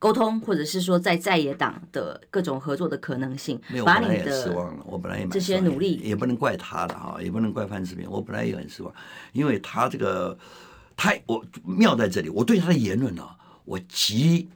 [0.00, 4.82] 沟通，或者是说在在野党的各种合作的可能性，没有把你的失望了。
[4.86, 8.10] 我本来也这些努力也不能怪他的哈，也不能怪范世平。
[8.10, 8.90] 我本来也很失望，
[9.34, 10.34] 因为他这个
[10.96, 13.28] 他我妙在这里，我对他的言论呢，
[13.66, 14.48] 我极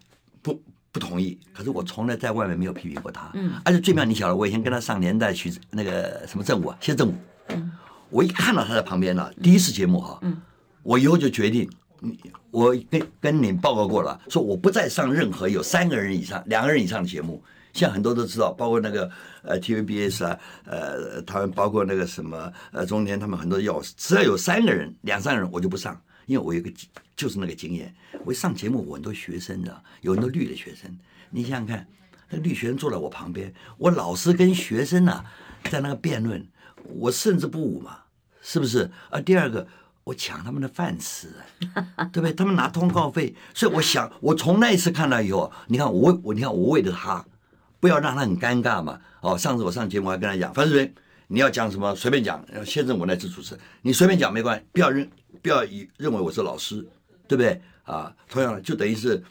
[0.44, 1.37] 不不同意。
[1.52, 3.28] 可是我从来在外面没有批评过他。
[3.35, 7.14] 嗯，而且最妙，你晓得，我以前跟他上年代去那个什么政务啊，谢政务。
[7.48, 7.72] 嗯，
[8.11, 10.40] 我一看到他在旁边了，第一次节目哈，嗯，
[10.85, 11.68] 我以后就决定。
[12.50, 17.42] 我跟跟你报告过了，说我不再上任何有三个人以上、两个人以上的节目。
[17.72, 19.11] 现在很多都知道，包括那个
[19.42, 26.72] 呃 TVBS 啊，呃，他们包括那个什么呃中天，他们很多要只要有三个人、两三个人，我就不上，因为我有个
[27.16, 27.94] 就是那个经验。
[28.24, 30.90] 我一上节目，我很多学生的，有很多绿的学生。
[31.30, 31.87] 你想想看，
[32.30, 35.24] 那绿学生坐在我旁边，我老师跟学生啊
[35.70, 36.46] 在那个辩论，
[36.96, 37.98] 我胜之不武嘛，
[38.40, 38.90] 是不是？
[39.10, 39.66] 啊，第二个。
[40.04, 41.32] 我抢他们的饭吃，
[42.12, 42.30] 对不对？
[42.34, 47.24] 他们拿通告费，所以我想，我从那一次看到以后，你看我我你看我为了他，
[47.80, 49.00] 不要让他很尴尬嘛。
[49.22, 50.94] 哦，上次我上节目还跟他讲，范世平，
[51.28, 55.10] 你要讲什么随便讲，先生我来自主持，你随便讲没关系，不要认
[55.42, 56.77] 不要以认为我是老师，
[57.27, 57.61] 对不对？
[57.85, 59.23] 啊，同样的就等于是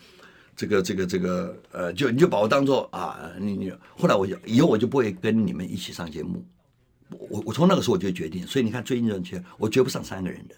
[0.56, 6.46] 这个这个这个呃，就你就把我当做啊，你你后来我就以后我就不会跟你们一起上节目。
[7.10, 10.56] 我我从那个时候我就决定，所以你看最近这些，我绝不上三个人的，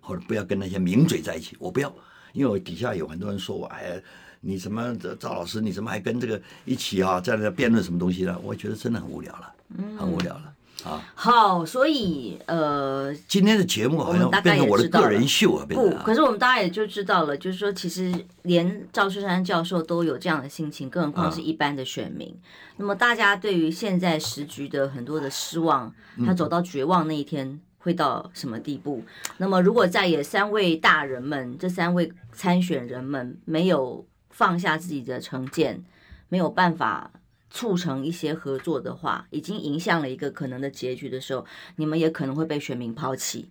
[0.00, 1.92] 或者不要跟那些名嘴在一起，我不要，
[2.32, 4.00] 因为我底下有很多人说我，哎，
[4.40, 8.38] 你什么赵老师，你怎么还跟这个一起啊，在那辩论什么东西呢？
[8.42, 9.54] 我觉得真的很无聊了，
[9.98, 10.52] 很无聊了。
[10.84, 22.28] 啊，好，所以呃，今天的节目好像变成我的个人秀啊，不，可是我们大家也就知道了，就是说，其实连赵春山教授都有这样的心情，更何况是一般的选民。
[22.28, 22.40] 嗯、
[22.76, 25.92] 那么，大家对于现在时局的很多的失望，
[26.24, 29.02] 他走到绝望那一天会到什么地步？
[29.04, 35.82] 嗯、那么，如果在野三位大人们，这三位参选人们没有放下自己的成见，
[36.28, 37.10] 没有办法。
[37.56, 41.46] 促成一些合作的话，已经影响了一个可能的结局的时候，
[41.76, 43.48] 你们也可能会被选民抛弃。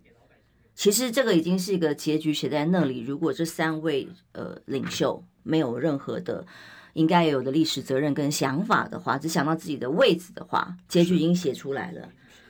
[0.76, 3.00] 其实这个已经是一个结局写在那里。
[3.00, 6.46] 如果这三位呃领袖没有任何的
[6.94, 12.08] 应该有的历史责任跟想法的话，只想到自己的位置的话，结局已经写出来了。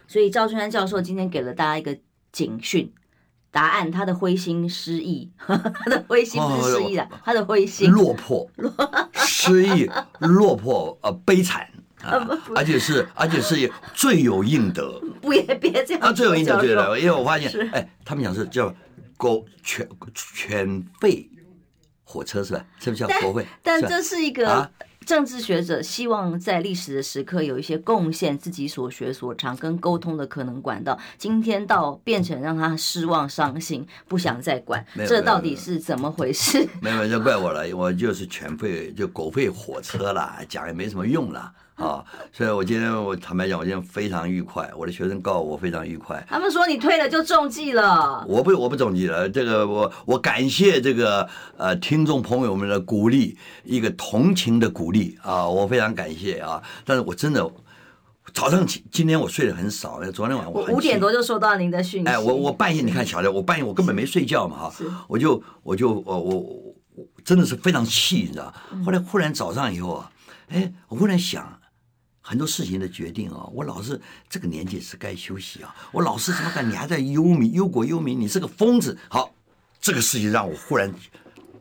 [0.08, 1.98] 所以赵春山教授今天给了大家一个
[2.34, 2.92] 警讯
[3.50, 5.56] 答案，他的灰心失意， 他
[5.90, 8.46] 的灰心不是失意了，他的灰心落魄、
[9.46, 9.90] 失意、
[10.20, 11.68] 落魄呃悲惨。
[12.04, 12.22] 啊，
[12.56, 15.02] 而且是，而且是罪有应得。
[15.22, 16.04] 不也别这样。
[16.04, 17.00] 啊，罪有应得，对的。
[17.00, 18.72] 因为我发现，哎，他们讲是叫
[19.18, 20.68] 狗犬犬
[21.02, 21.28] 吠
[22.04, 22.64] 火车是吧？
[22.80, 23.44] 是不是叫国会？
[23.64, 24.70] 但这是一个
[25.06, 30.98] 政治学者希望在历史的时刻有一些贡献，自己所学所长跟沟通的可能管道。
[31.18, 36.68] 今天到变成让他失望、伤心，不想再管，这到底是怎么回事？
[36.82, 41.52] 没有，就怪我了，我就是全费，就狗吠火车了，讲也没什么用了。
[41.84, 44.72] 啊、哦，所以我今天我坦白讲，我今天非常愉快。
[44.78, 46.26] 我的学生告诉我非常愉快。
[46.30, 48.26] 他们说你退了就中计了。
[48.30, 49.30] 我不，我不中计了。
[49.30, 56.64] 这个我我感谢这个呃听众朋友们的鼓励，一个同情的鼓励啊，我非常感谢啊。
[56.86, 57.46] 但是我真的
[58.34, 62.08] 早上今今天我睡得很少，昨天晚上我五点多就收到您的讯息。
[62.08, 64.74] 哎，我我半夜你看小刘，我半夜我根本没睡觉嘛哈，
[65.10, 66.36] 我就我就我我
[66.96, 68.54] 我真的是非常气，你知道。
[68.86, 70.12] 后来忽然早上以后啊，
[70.48, 71.55] 哎，我忽然想。
[72.28, 75.76] 很多事情的决定啊，我老是这个年纪是该休息啊。
[75.92, 76.68] 我老是怎么干？
[76.68, 78.98] 你还在忧民忧国忧民，你是个疯子。
[79.08, 79.32] 好，
[79.80, 80.92] 这个事情让我忽然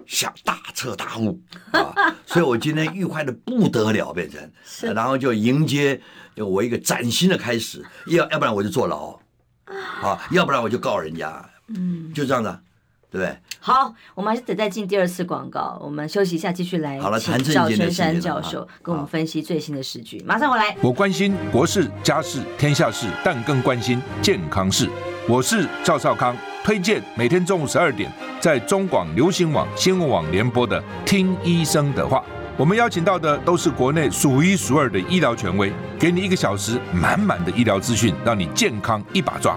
[0.07, 1.39] 想大彻大悟
[1.71, 1.93] 啊，
[2.25, 6.01] 所以我今天愉快的不得了，变成，然后就迎接
[6.37, 7.85] 我一个崭新的开始。
[8.07, 9.21] 要要不然我就坐牢，
[10.01, 12.59] 啊，要不然我就告人家，嗯，就这样子。
[13.15, 15.79] 对，好，我们还是得再进第二次广告。
[15.81, 20.21] 我们休息一下，继续来请赵春山教授跟我们分析最新的时局。
[20.27, 20.77] 马上回来。
[20.83, 24.91] 我关心国事、家事、天下事，但更关心健康事。
[25.29, 28.11] 我是赵少康，推荐每天中午十二点
[28.41, 32.19] 在中广流行网新闻网联播的《听医生的话》。
[32.57, 39.57] 我们邀请到的都是国内数一数二的医疗权威，给你一个小时满满的医疗资讯，让你健康一把抓。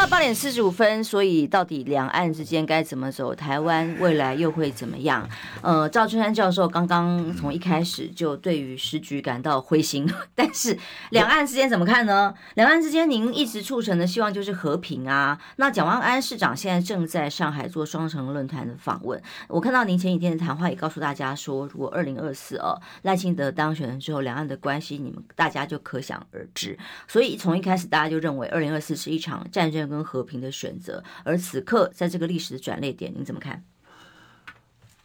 [0.00, 3.34] 到八点四十五分，所以到底两岸之间该怎么走？
[3.34, 5.28] 台湾未来又会怎么样？
[5.60, 10.78] 呃，赵春山教授刚刚从一开始就对于时局感到灰心， 但是
[11.10, 12.32] 两岸之间怎么看呢？
[12.54, 15.38] 两岸之间，您一直促成的希望就是和平啊。
[15.56, 26.78] 那蒋万安市长现在正在上海做双城论坛的访问，我看到您前几天的谈话也告诉大家说，如果二零二四哦赖清德当选了之后，两岸的关系你们大家就可想而知。
[27.06, 29.46] 所以从一开始大家就认为二零二四是一场。
[29.52, 33.64] 战争跟和平的选择，而此刻在这个历史的转捩点，您怎么看？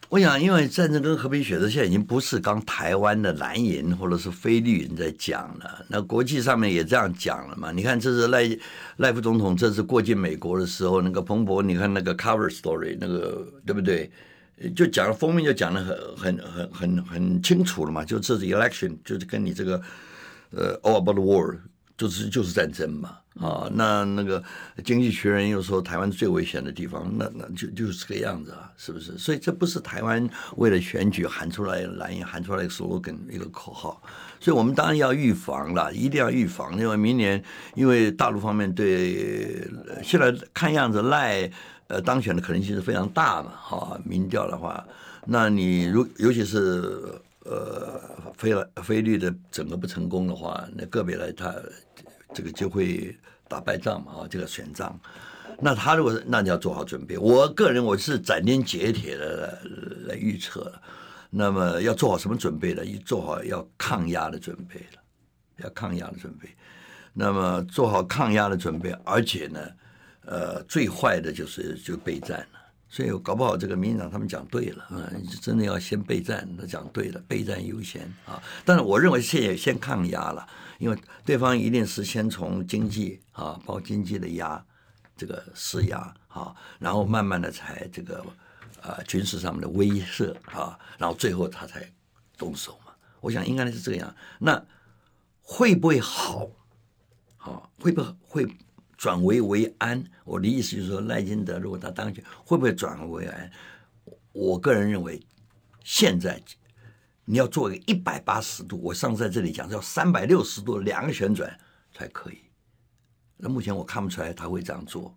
[0.09, 7.71] 我想，因为战争跟和平选择现在已经不是刚台湾的蓝营或者是非绿营在讲了，那国际上面也这样讲了嘛？
[7.71, 8.57] 你看，这是赖
[8.97, 14.09] 赖副总统这次过境美国的时候，那个彭博，你看那个 cover story，那个对不对？
[14.75, 15.83] 就讲了封面就讲的
[16.15, 18.05] 很很很很很清楚了嘛？
[18.05, 19.81] 就这次 election，就是跟你这个
[20.51, 21.57] 呃 all about the war，
[21.97, 23.17] 就是就是战争嘛。
[23.41, 24.41] 啊，那那个
[24.85, 29.17] 经济学人又说台湾最危险的地方，那那就就是这个样子啊，是不是？
[29.17, 34.01] 所以这不是台湾为了选举喊出来蓝营喊出来一个 slogan 一个口号，
[34.39, 37.43] 所以我们当然要预防了，一定要预防，因为明年
[37.75, 39.67] 因为大陆方面对
[40.01, 41.51] 现在看样子赖
[41.87, 44.81] 呃当选的可能性是非常大嘛，哈，民调的话，
[45.25, 47.99] 那你如尤其是呃
[48.37, 51.53] 非非律的整个不成功的话，那个别来他。
[52.33, 53.15] 这个就会
[53.55, 54.99] 打败仗嘛，啊，这个选仗，
[55.61, 57.17] 那他如果那你要做好准备。
[57.17, 59.47] 我个人我是斩钉截铁的
[60.07, 60.69] 来，来预测，
[61.29, 62.83] 那么要做好什么准备呢？
[63.05, 65.01] 做好要抗压的准备了，
[65.63, 66.49] 要抗压的准备。
[67.13, 69.61] 那么做好抗压的准备，而且呢，
[70.25, 72.59] 呃，最坏的就是就备战了。
[72.89, 78.41] 所以搞不好这个民进党他们讲对了，嗯，真的要先备战，他讲对了，备战优先啊。
[78.63, 80.47] 但是我认为现在先抗压了。
[80.77, 84.61] 因为对方一定是先从经济啊，包括经济的压，
[85.15, 88.21] 这个施压啊，然后慢慢的才这个
[88.81, 91.89] 呃军事上面的威慑啊，然后最后他才
[92.37, 92.91] 动手嘛。
[93.21, 94.13] 我想应该是这样。
[94.37, 94.61] 那
[95.41, 96.49] 会不会好？
[97.37, 98.45] 好，会不会
[99.05, 100.03] 转危为安？
[100.23, 103.51] 我的意思就是说，赖清德如果他当选，会不会转危为安？
[104.31, 105.21] 我个人认为，
[105.83, 106.41] 现在。
[107.27, 111.59] 你要做一个一百八十度，我上次在这里讲，要三百六十度两个旋转
[111.93, 112.39] 才可以。
[113.37, 115.15] 那目前我看不出来他会这样做，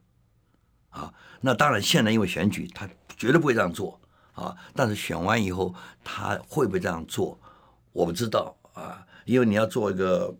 [0.90, 2.86] 啊，那当然现在因为选举，他
[3.16, 4.00] 绝对不会这样做
[4.32, 4.54] 啊。
[4.74, 5.74] 但是选完以后
[6.04, 7.38] 他会不会这样做，
[7.92, 10.34] 我不知道啊，因为你要做一个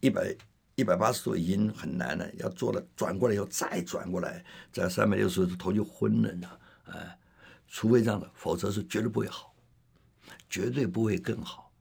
[0.00, 0.34] 一百
[0.76, 6.48] 一百八十度已经很难了，要做了转过来以后再转过来，在三百六十度头就昏了呢，
[6.84, 7.18] 哎，
[7.66, 9.54] 除非这样的，否则是绝对不会好，
[10.48, 11.72] 绝对不会更好，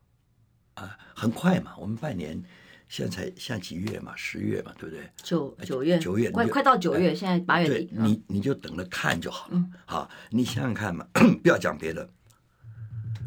[0.76, 2.44] 啊，很快嘛，我们半年。
[2.88, 4.16] 现在才现在几月嘛？
[4.16, 5.10] 十月嘛，对不对？
[5.18, 7.90] 九九月，九月快快到九月，现在八月底。
[7.92, 9.66] 你你就等着看就好了。
[9.88, 11.06] 好，你想想看嘛，
[11.42, 12.08] 不要讲别的。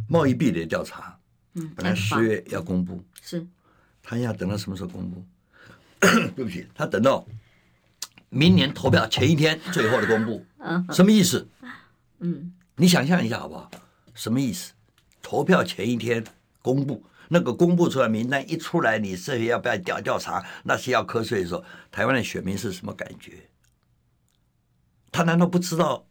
[0.08, 1.18] 贸易壁垒调查，
[1.54, 3.44] 嗯，本来十月要公布，是，
[4.00, 5.26] 他要等到什么时候公布？
[6.36, 7.26] 对不起，他等到
[8.28, 10.44] 明年投票前一天最后的公布。
[10.58, 11.48] 嗯，什么意思？
[12.20, 13.70] 嗯，你想象一下好不好？
[14.14, 14.72] 什么意思？
[15.22, 16.24] 投票前一天
[16.62, 17.04] 公布。
[17.30, 20.44] 那个公布出来名单一出来，你这些要不要调调查？
[20.64, 23.50] 那些要瞌睡的时候，台湾的选民是什么感觉？
[25.12, 26.06] 他难道不知道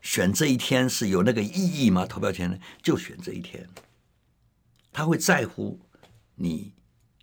[0.00, 2.06] 选这一天是有那个意义吗？
[2.06, 3.68] 投票前呢，就选这一天，
[4.92, 5.80] 他会在乎
[6.36, 6.72] 你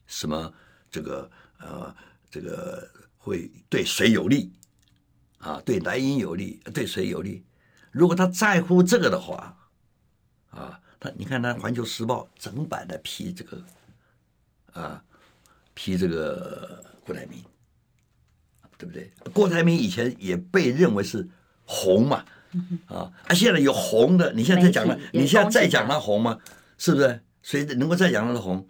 [0.05, 0.53] 什么？
[0.91, 1.31] 这个
[1.61, 1.95] 呃，
[2.29, 4.51] 这个会对谁有利
[5.37, 5.61] 啊？
[5.65, 7.43] 对蓝营有利，对谁有利？
[7.91, 9.57] 如果他在乎这个的话，
[10.49, 10.79] 啊。
[11.03, 13.59] 他，你看，他《环球时报》整版的批这个，
[14.73, 15.03] 啊，
[15.73, 17.43] 批这个郭台铭，
[18.77, 19.11] 对不对？
[19.33, 21.27] 郭台铭以前也被认为是
[21.65, 22.23] 红嘛，
[22.85, 26.37] 啊，啊，现在有红的，你现在在讲了，你现在再讲他红吗？
[26.77, 27.19] 是不是？
[27.41, 28.67] 谁能够再讲他的红？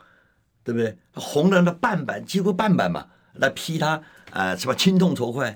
[0.64, 0.98] 对不对？
[1.14, 4.02] 红的那半版几乎半版嘛，来批他
[4.32, 5.56] 啊，什么亲痛仇快，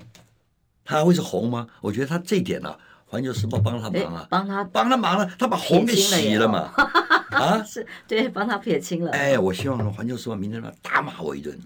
[0.83, 1.67] 他还会是红吗？
[1.81, 2.79] 我觉得他这一点呢、啊。
[3.07, 6.73] 环球时报帮他忙啊，帮他帮他忙了，他把红给洗了嘛，
[7.31, 9.11] 啊， 是对，帮他撇清了。
[9.11, 11.57] 哎，我希望环球时报明天大骂我一顿，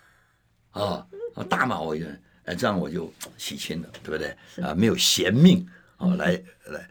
[0.70, 1.04] 啊，
[1.48, 4.36] 大骂我一顿，哎，这样我就洗清了，对不对？
[4.62, 5.66] 啊，没有嫌命，
[5.96, 6.88] 啊，来来，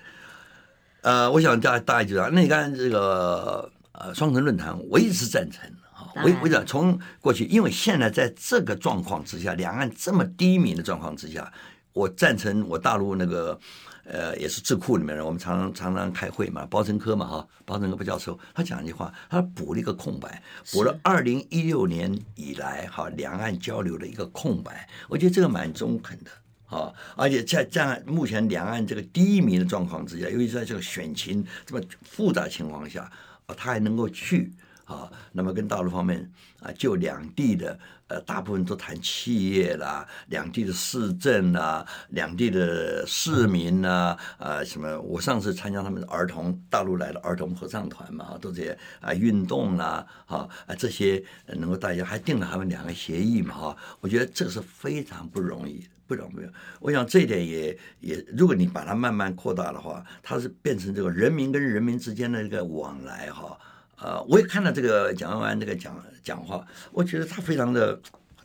[1.01, 2.29] 呃，我想大家大家就这样。
[2.33, 11.51] 那你看这个呃双城论坛，我一直赞成啊，我我讲从过去，因为现在在这个状况之下，两岸这么低迷的状况之下。
[11.93, 13.57] 我赞成我大陆那个，
[14.03, 20.43] 呃，也是智库里面的，我们常常常常开会嘛，包成科嘛哈，包成科不教授，他讲一句话，他补了一个空白，
[20.73, 26.31] 补了二零一六年以来哈两岸交流的一个空白，我觉得这个蛮中肯的
[26.65, 33.11] 啊，而且在这样目前两岸这个低迷的状况之下，尤其在这个选情这么复杂情况下，啊，
[33.53, 34.53] 他还能够去。
[34.85, 36.31] 啊，那么跟大陆方面
[36.61, 37.77] 啊，就两地的
[38.07, 45.01] 呃，大部分都谈企业啦，两地的市政啦，两地的市民呐，啊、什么？
[45.01, 56.47] 我上次参加他们的儿童，大陆来的儿童合唱团嘛，都这些啊，运动啦，啊啊，这些能够大家还定了他们两个协议嘛，哈，我觉得这是非常不容易，不容易。
[56.79, 63.57] 我想这一点也也，如果你把它慢慢扩大的话，它是变成这个人民跟人民之间的一个往来，哈。
[63.97, 67.99] 呃，我也看到这个蒋万安这个讲讲话，我觉得他非常的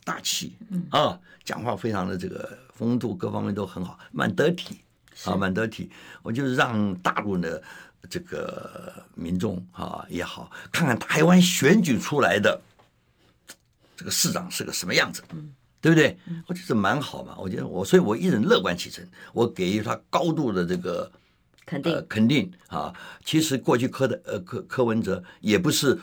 [0.04, 0.56] 大气，
[0.90, 4.78] 啊，讲话非常的这个风度各方面都很好，蛮得体，
[5.24, 5.90] 啊，蛮得体。
[6.22, 7.60] 我就是让大陆的
[8.08, 12.60] 这个民众啊也好，看看台湾选举出来的
[13.96, 15.22] 这个市长是个什么样子，
[15.80, 16.16] 对不对？
[16.46, 17.34] 我觉得蛮好嘛。
[17.38, 21.10] 我觉得我，所以我一直乐观其成，我给予他高度的这个。
[21.70, 22.92] 肯定、呃、肯定啊！
[23.24, 25.96] 其实过去柯的呃柯柯文哲也不是，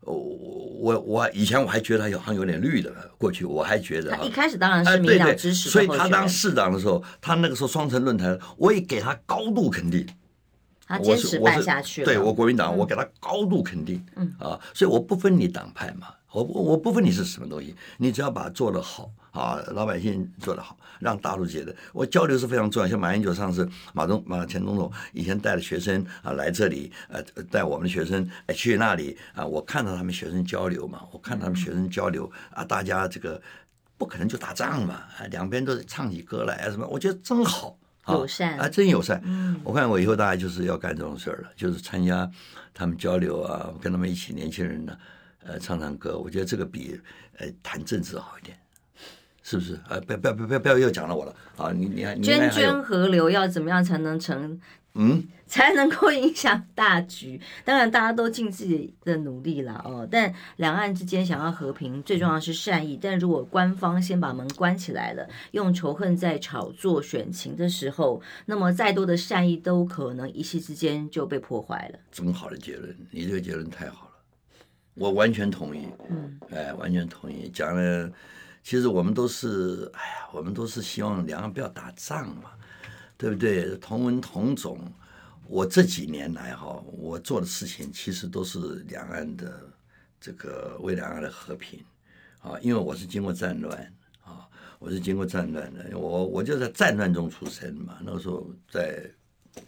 [0.00, 10.06] 我我我以前我还觉得他好像有点绿的，过去我还觉得他一开始当然是民党支持、呃，所以他当市长的时候，他那个时候双城论坛，我也给他高度肯定。
[10.86, 14.04] 他坚持办下去，对我国民党，我给他高度肯定。
[14.16, 16.08] 嗯啊，所以我不分你党派嘛。
[16.30, 22.88] 我我不分你是什么东西，你只要把它做得好啊，老百姓做得好，让大陆觉得我交流是非常重要。
[22.88, 27.20] 像马英九上次，马总马前总统以前带的学生啊来这里，呃
[27.50, 33.42] 带我们的学生哎去那里啊，我看到他们学生交流嘛，我看到他们学生交流啊，大家这个
[33.98, 37.76] 不可能就打仗嘛，啊两边都是唱起歌来啊什么，我觉得真好，
[38.06, 39.20] 友善啊真友善。
[39.24, 42.30] 嗯，我看我以后大概就是要干这种事儿了，就是参加
[42.72, 44.96] 他们交流啊，跟他们一起年轻人呢。
[45.46, 46.98] 呃，唱唱歌，我觉得这个比
[47.36, 48.56] 呃谈政治好一点，
[49.44, 49.74] 是不是？
[49.88, 51.70] 啊，不要不要不要不要又讲了我了啊！
[51.70, 54.58] 你你还涓涓河流要怎么样才能成？
[54.94, 57.38] 嗯， 才能够影响大局？
[57.64, 60.08] 当然，大家都尽自己的努力了哦。
[60.10, 62.98] 但两岸之间想要和平，最重要是善意。
[63.02, 71.98] 但如果官方先把门关起来了，用仇恨在炒作选情的时候，那么再多的善意都可能一夕之间就被破坏了。
[72.10, 74.10] 这么好的结论，你这个结论太好了。
[74.94, 77.50] 我完全同意，嗯，哎，完全同意。
[77.52, 78.08] 讲了
[78.64, 82.50] 其实我们都是，哎呀，我们都是希望两岸不要打仗嘛，
[83.18, 83.76] 对不对？
[83.76, 84.80] 同文同种。
[85.46, 89.60] 我这几年来哈，我做的事情其实都是两岸的
[90.18, 91.84] 这个为两岸的和平
[92.40, 93.78] 啊，因为我是经过战乱
[94.24, 94.48] 啊，
[94.78, 97.98] 我是经过战乱的，我我就在战乱中出生嘛。
[98.02, 99.04] 那个时候在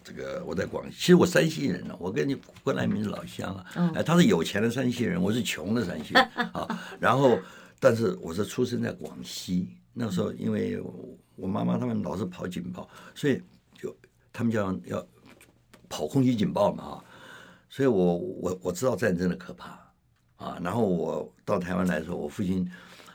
[0.02, 2.34] 这个我在广西，其实我山西人呢，我跟你
[2.64, 6.24] 郭台铭是老乡啊，哎，他是有钱的山西人，我是穷的山西人
[6.54, 6.66] 啊。
[6.98, 7.38] 然后，
[7.80, 10.82] 但是我是出生在广西，那时候因为
[11.34, 13.42] 我妈妈他们老是跑警报，所以
[13.74, 13.96] 就
[14.32, 15.06] 他们叫要。
[15.88, 17.04] 跑空袭警报嘛啊，
[17.68, 19.78] 所以我我我知道战争的可怕
[20.34, 20.58] 啊。
[20.60, 22.68] 然后我到台湾来的时候，我父亲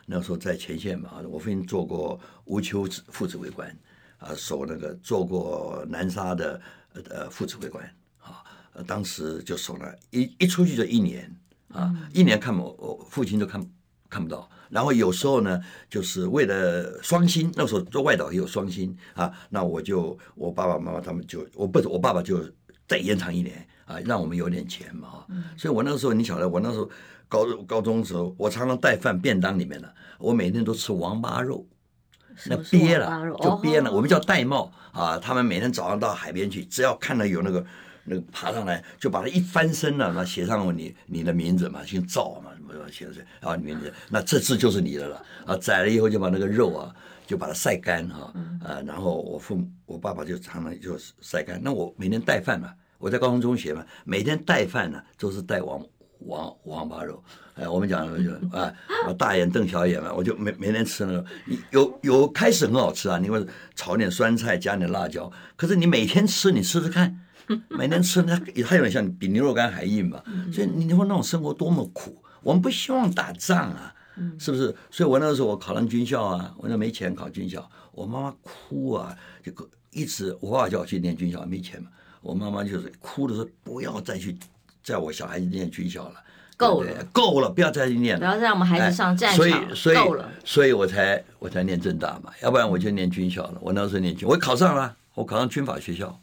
[0.06, 3.78] 那时候在前线嘛，我父亲做过乌丘副指挥官
[4.20, 6.62] 啊，守那个做过南沙的
[7.10, 7.84] 呃副指挥官
[8.20, 8.42] 啊，
[8.88, 11.30] 当时就守了一一出去就一年
[11.74, 13.62] 啊，一年看我我父亲都看
[14.12, 14.48] 看不到。
[14.70, 15.60] 然后有时候呢，
[15.90, 22.40] 就是为了双薪，那时候做外岛也有双薪啊，那我就我爸爸妈妈他们就我不是我爸爸就。
[22.88, 26.90] 再延长一年啊，让我们有点钱嘛，所以我那个时候，你晓得，我那时候
[27.30, 31.66] 高高中的时候，我常常带饭便当里面的，我每天都吃王八肉，
[32.48, 35.18] 那憋了就憋了，我们叫玳瑁啊。
[35.18, 37.66] 他们每天早上到海边去，只要看到有那个
[38.04, 45.58] 那个爬上来，就把它一翻身了，那写上你你的名字嘛，姓赵嘛，什么写的啊，名字，那这次就是你的了啊。
[45.58, 46.96] 宰了以后就把那个肉啊。
[47.28, 51.62] 就把它晒干哈，啊，然后我父母我爸爸就常常就晒干。
[51.64, 55.82] 那我每天带饭嘛，我在高中中学嘛，每天带饭呢都是带王
[56.26, 57.24] 王王八肉，
[57.56, 58.74] 哎，我们讲就啊，
[59.18, 61.26] 大眼瞪小眼嘛，我就每每天吃那个，
[61.72, 63.46] 有有开始很好吃啊，你会
[63.76, 67.18] 炒点酸菜加点辣椒，可是你每天吃，你试试看，
[67.70, 68.36] 每天吃它
[68.68, 73.96] 它有点像比牛肉干还硬嘛，所以你说那种生活多么苦，我们不希望打仗啊。
[74.38, 74.76] 是不是？
[74.92, 79.52] 所以我那个时候我考上军校啊，我那没钱考军校，我妈妈哭啊，就
[79.90, 81.90] 一直我爸爸叫我去念军校，没钱嘛，
[82.22, 84.38] 我妈妈就是哭的说不要再去
[84.84, 86.16] 在我小孩子念军校了，
[86.56, 93.58] 够了，够了，不要再去念了，不要再让我们孩子上战场，所以所以了，所以我才我才念政大嘛，要不然我就念军校了。
[93.62, 96.22] 我那时候念军，我考上了，我考上军法学校，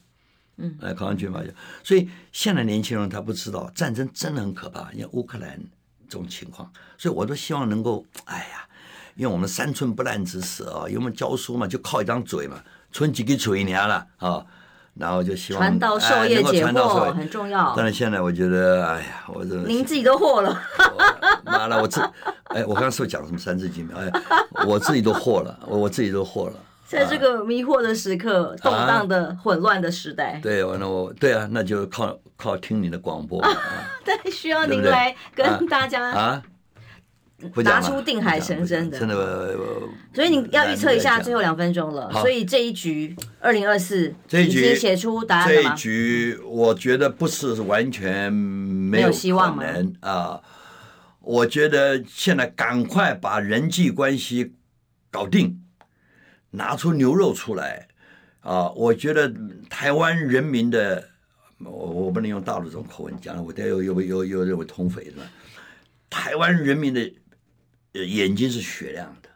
[0.59, 5.59] 嗯，哎，考上军法学校，所以现在年轻人他不知道战争真的很可怕，你看乌克兰。
[6.09, 8.67] 这种情况，所以我都希望能够，哎呀，
[9.15, 12.57] 因为我们三寸不烂之舌啊，因为我们教书嘛，就靠一张嘴嘛，
[12.91, 14.45] 存几个嘴娘了啊，
[14.95, 17.75] 然后就希望传道授业解惑很重要。
[17.77, 20.61] 但是现在我觉得，哎呀，我这您自己都惑了，
[21.45, 22.01] 妈了，我自
[22.45, 23.89] 哎，我刚刚是不是讲什么三字经？
[23.95, 24.11] 哎，
[24.67, 26.55] 我自己都惑了，我我自己都惑了。
[26.89, 33.45] 在这个迷惑的时刻，动荡的混乱的时代，对，那我对啊，那就靠靠听你的广播。
[34.03, 36.43] 对，需要您来跟大家啊，
[37.57, 39.55] 拿出定海神针的，真的。
[40.15, 42.11] 所以你要预测一下最后两分钟了。
[42.15, 45.49] 所以这一局二零二四，这一局写出答案？
[45.49, 50.41] 这一局我觉得不是完全没有希望能啊。
[51.21, 54.55] 我觉得现在赶快把人际关系
[55.11, 55.63] 搞定。
[56.51, 57.87] 拿出牛肉出来，
[58.41, 58.71] 啊！
[58.71, 59.33] 我觉得
[59.69, 61.09] 台湾人民的，
[61.59, 65.23] 我我不能用大陆这种口吻讲，我得又又又又认为通匪是吧？
[66.11, 67.13] 台湾人民的
[67.93, 69.29] 眼睛是雪亮的，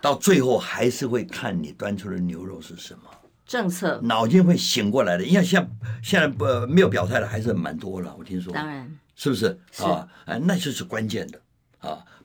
[0.00, 3.10] 到最后还是会看你端出的牛肉是什么
[3.44, 5.24] 政策，脑筋会醒过来的。
[5.24, 5.68] 因为现在
[6.00, 10.08] 现在不没有表态的还是蛮多了，我听说，当然是不是啊？
[10.26, 11.41] 哎，那就是关键的啊。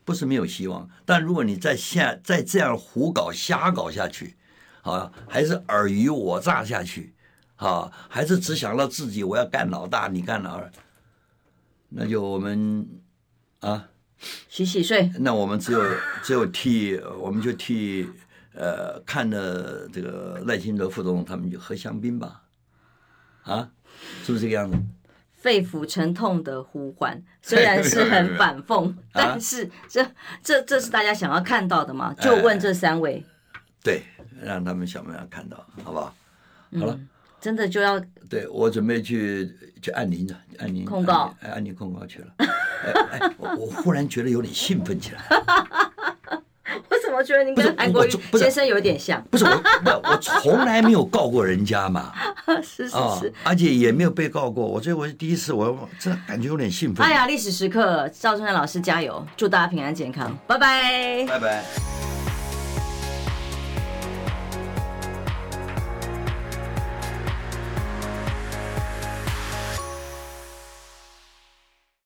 [0.08, 4.38] 不是没有希望，但如果你再下再这样胡搞瞎搞下去，
[4.84, 7.14] 啊，还是尔虞我诈下去，
[7.58, 10.72] 啊，还是只想到自己，我要干老大，你干老二，
[11.90, 12.88] 那就我们
[13.60, 13.90] 啊，
[14.48, 15.12] 洗洗睡。
[15.20, 15.84] 那我们只有
[16.24, 18.10] 只有替，我们就替
[18.54, 22.44] 呃看着这个赖清德副总统他们就喝香槟吧，
[23.44, 23.70] 啊，
[24.24, 24.78] 是不是这个样子？
[25.48, 30.06] 肺腑沉痛的呼唤， 虽然是很反讽，但是这
[30.44, 32.14] 这这是大家想要看到的吗？
[32.20, 33.24] 就问这三位，
[33.82, 34.04] 对，
[34.44, 36.14] 让他们想不想看到，好不好？
[36.78, 37.00] 好了，
[37.40, 37.98] 真的就要
[38.30, 39.50] 对我准备去
[39.82, 42.28] 去按铃了，按铃控告，按铃控告去了。
[42.38, 45.22] 哎，我我忽然觉得有点兴奋起来。
[47.18, 49.50] 我觉得您跟韩国瑜先生有点像，不是我，
[49.84, 52.14] 不，我从来没有告过人家嘛，
[52.62, 57.06] 是是是，而且也没有被告过，我所以我第一次，我真的感觉有点兴奋。
[57.06, 61.64] 哎呀，历史时刻，赵春山老师加油，祝大家平安健康，拜拜，拜拜。